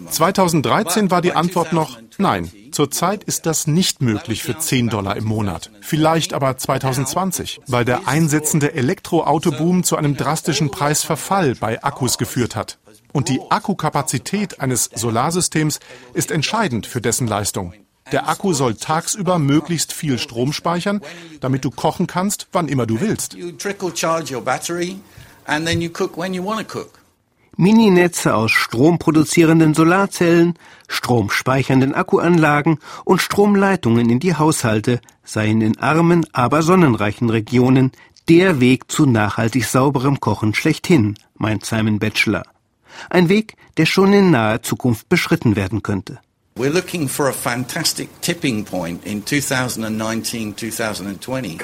2013 0.10 1.12
war 1.12 1.22
die 1.22 1.34
Antwort 1.34 1.74
noch 1.74 2.00
nein. 2.18 2.52
Zurzeit 2.78 3.24
ist 3.24 3.48
das 3.48 3.66
nicht 3.66 4.04
möglich 4.04 4.44
für 4.44 4.56
10 4.56 4.90
Dollar 4.90 5.18
im 5.18 5.24
Monat. 5.24 5.72
Vielleicht 5.82 6.36
aber 6.36 6.56
2020, 6.58 7.62
weil 7.66 7.86
der 7.86 8.08
einsetzende 8.08 8.76
Elektroautoboom 8.76 9.84
zu 9.84 9.96
einem 9.96 10.16
drastischen 10.16 10.70
Preisverfall 10.70 11.56
bei 11.56 11.84
Akkus 11.84 12.20
geführt 12.20 12.56
hat. 12.56 12.78
Und 13.14 13.30
die 13.30 13.42
Akkukapazität 13.50 14.60
eines 14.60 14.92
Solarsystems 14.94 15.80
ist 16.14 16.30
entscheidend 16.30 16.86
für 16.86 17.02
dessen 17.02 17.26
Leistung. 17.26 17.74
Der 18.12 18.30
Akku 18.30 18.54
soll 18.54 18.76
tagsüber 18.76 19.40
möglichst 19.40 19.92
viel 19.92 20.20
Strom 20.20 20.54
speichern, 20.54 21.02
damit 21.40 21.66
du 21.66 21.72
kochen 21.72 22.06
kannst, 22.06 22.48
wann 22.52 22.68
immer 22.68 22.86
du 22.86 23.02
willst 23.02 23.36
Mininetze 27.58 28.36
aus 28.36 28.52
stromproduzierenden 28.52 29.74
Solarzellen, 29.74 30.54
stromspeichernden 30.88 31.96
Akkuanlagen 31.96 32.78
und 33.04 33.22
Stromleitungen 33.22 34.12
in 34.12 34.20
die 34.20 34.36
Haushalte 34.36 35.02
seien 35.24 35.62
in 35.62 35.80
armen, 35.80 36.26
aber 36.34 36.62
sonnenreichen 36.62 37.32
Regionen 37.32 37.92
der 38.30 38.60
Weg 38.60 38.92
zu 38.92 39.08
nachhaltig 39.08 39.66
sauberem 39.66 40.20
Kochen 40.20 40.54
schlechthin, 40.54 41.16
meint 41.36 41.66
Simon 41.66 41.98
Batchelor. 41.98 42.44
Ein 43.10 43.28
Weg, 43.28 43.56
der 43.78 43.88
schon 43.88 44.14
in 44.14 44.30
naher 44.32 44.62
Zukunft 44.62 45.10
beschritten 45.10 45.56
werden 45.56 45.82
könnte. 45.82 46.20
We're 46.56 46.74
looking 46.74 47.08
for 47.08 47.28
a 47.28 47.34
fantastic 47.34 48.10
tipping 48.22 48.66
point 48.66 49.06
in 49.06 49.26
2019, 49.26 50.56
2020. 50.56 51.62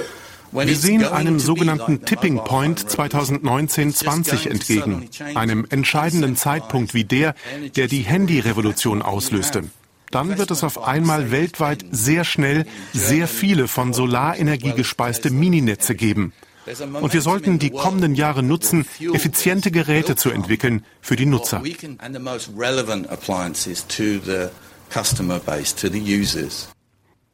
Wir 0.53 0.75
sehen 0.75 1.05
einem 1.05 1.39
sogenannten 1.39 2.05
Tipping 2.05 2.37
Point 2.43 2.79
2019-20 2.79 4.49
entgegen, 4.49 5.09
einem 5.35 5.65
entscheidenden 5.69 6.35
Zeitpunkt 6.35 6.93
wie 6.93 7.03
der, 7.03 7.35
der 7.75 7.87
die 7.87 8.01
Handyrevolution 8.01 9.01
auslöste. 9.01 9.63
Dann 10.11 10.37
wird 10.37 10.51
es 10.51 10.63
auf 10.63 10.83
einmal 10.83 11.31
weltweit 11.31 11.85
sehr 11.91 12.23
schnell 12.23 12.65
sehr 12.93 13.27
viele 13.27 13.67
von 13.67 13.93
Solarenergie 13.93 14.73
gespeiste 14.73 15.31
Mininetze 15.31 15.95
geben. 15.95 16.33
Und 17.01 17.13
wir 17.13 17.21
sollten 17.21 17.59
die 17.59 17.71
kommenden 17.71 18.15
Jahre 18.15 18.43
nutzen, 18.43 18.85
effiziente 18.99 19.71
Geräte 19.71 20.15
zu 20.15 20.29
entwickeln 20.29 20.85
für 21.01 21.15
die 21.15 21.25
Nutzer. 21.25 21.61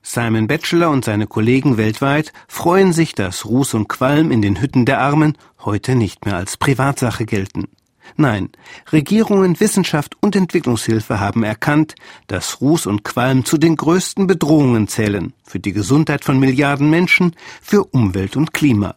Simon 0.01 0.47
Batchelor 0.47 0.89
und 0.89 1.05
seine 1.05 1.27
Kollegen 1.27 1.77
weltweit 1.77 2.33
freuen 2.47 2.93
sich, 2.93 3.13
dass 3.13 3.45
Ruß 3.45 3.73
und 3.73 3.89
Qualm 3.89 4.31
in 4.31 4.41
den 4.41 4.61
Hütten 4.61 4.85
der 4.85 5.01
Armen 5.01 5.37
heute 5.59 5.95
nicht 5.95 6.25
mehr 6.25 6.37
als 6.37 6.57
Privatsache 6.57 7.25
gelten. 7.25 7.67
Nein, 8.15 8.49
Regierungen, 8.91 9.59
Wissenschaft 9.59 10.17
und 10.21 10.35
Entwicklungshilfe 10.35 11.19
haben 11.19 11.43
erkannt, 11.43 11.95
dass 12.27 12.61
Ruß 12.61 12.87
und 12.87 13.03
Qualm 13.03 13.45
zu 13.45 13.57
den 13.57 13.75
größten 13.75 14.25
Bedrohungen 14.25 14.87
zählen 14.87 15.33
für 15.43 15.59
die 15.59 15.73
Gesundheit 15.73 16.23
von 16.25 16.39
Milliarden 16.39 16.89
Menschen, 16.89 17.35
für 17.61 17.83
Umwelt 17.83 18.35
und 18.35 18.53
Klima. 18.53 18.95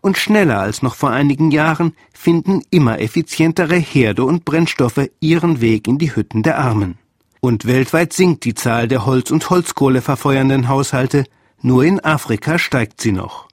Und 0.00 0.16
schneller 0.16 0.60
als 0.60 0.82
noch 0.82 0.94
vor 0.94 1.10
einigen 1.10 1.50
Jahren 1.50 1.94
finden 2.12 2.62
immer 2.70 3.00
effizientere 3.00 3.76
Herde 3.76 4.24
und 4.24 4.44
Brennstoffe 4.44 5.08
ihren 5.20 5.60
Weg 5.60 5.88
in 5.88 5.98
die 5.98 6.14
Hütten 6.14 6.42
der 6.42 6.58
Armen. 6.58 6.98
Und 7.44 7.66
weltweit 7.66 8.12
sinkt 8.12 8.44
die 8.44 8.54
Zahl 8.54 8.86
der 8.86 9.04
Holz- 9.04 9.32
und 9.32 9.50
Holzkohle 9.50 10.00
verfeuernden 10.00 10.68
Haushalte, 10.68 11.24
nur 11.60 11.82
in 11.82 11.98
Afrika 11.98 12.56
steigt 12.56 13.00
sie 13.00 13.10
noch. 13.10 13.48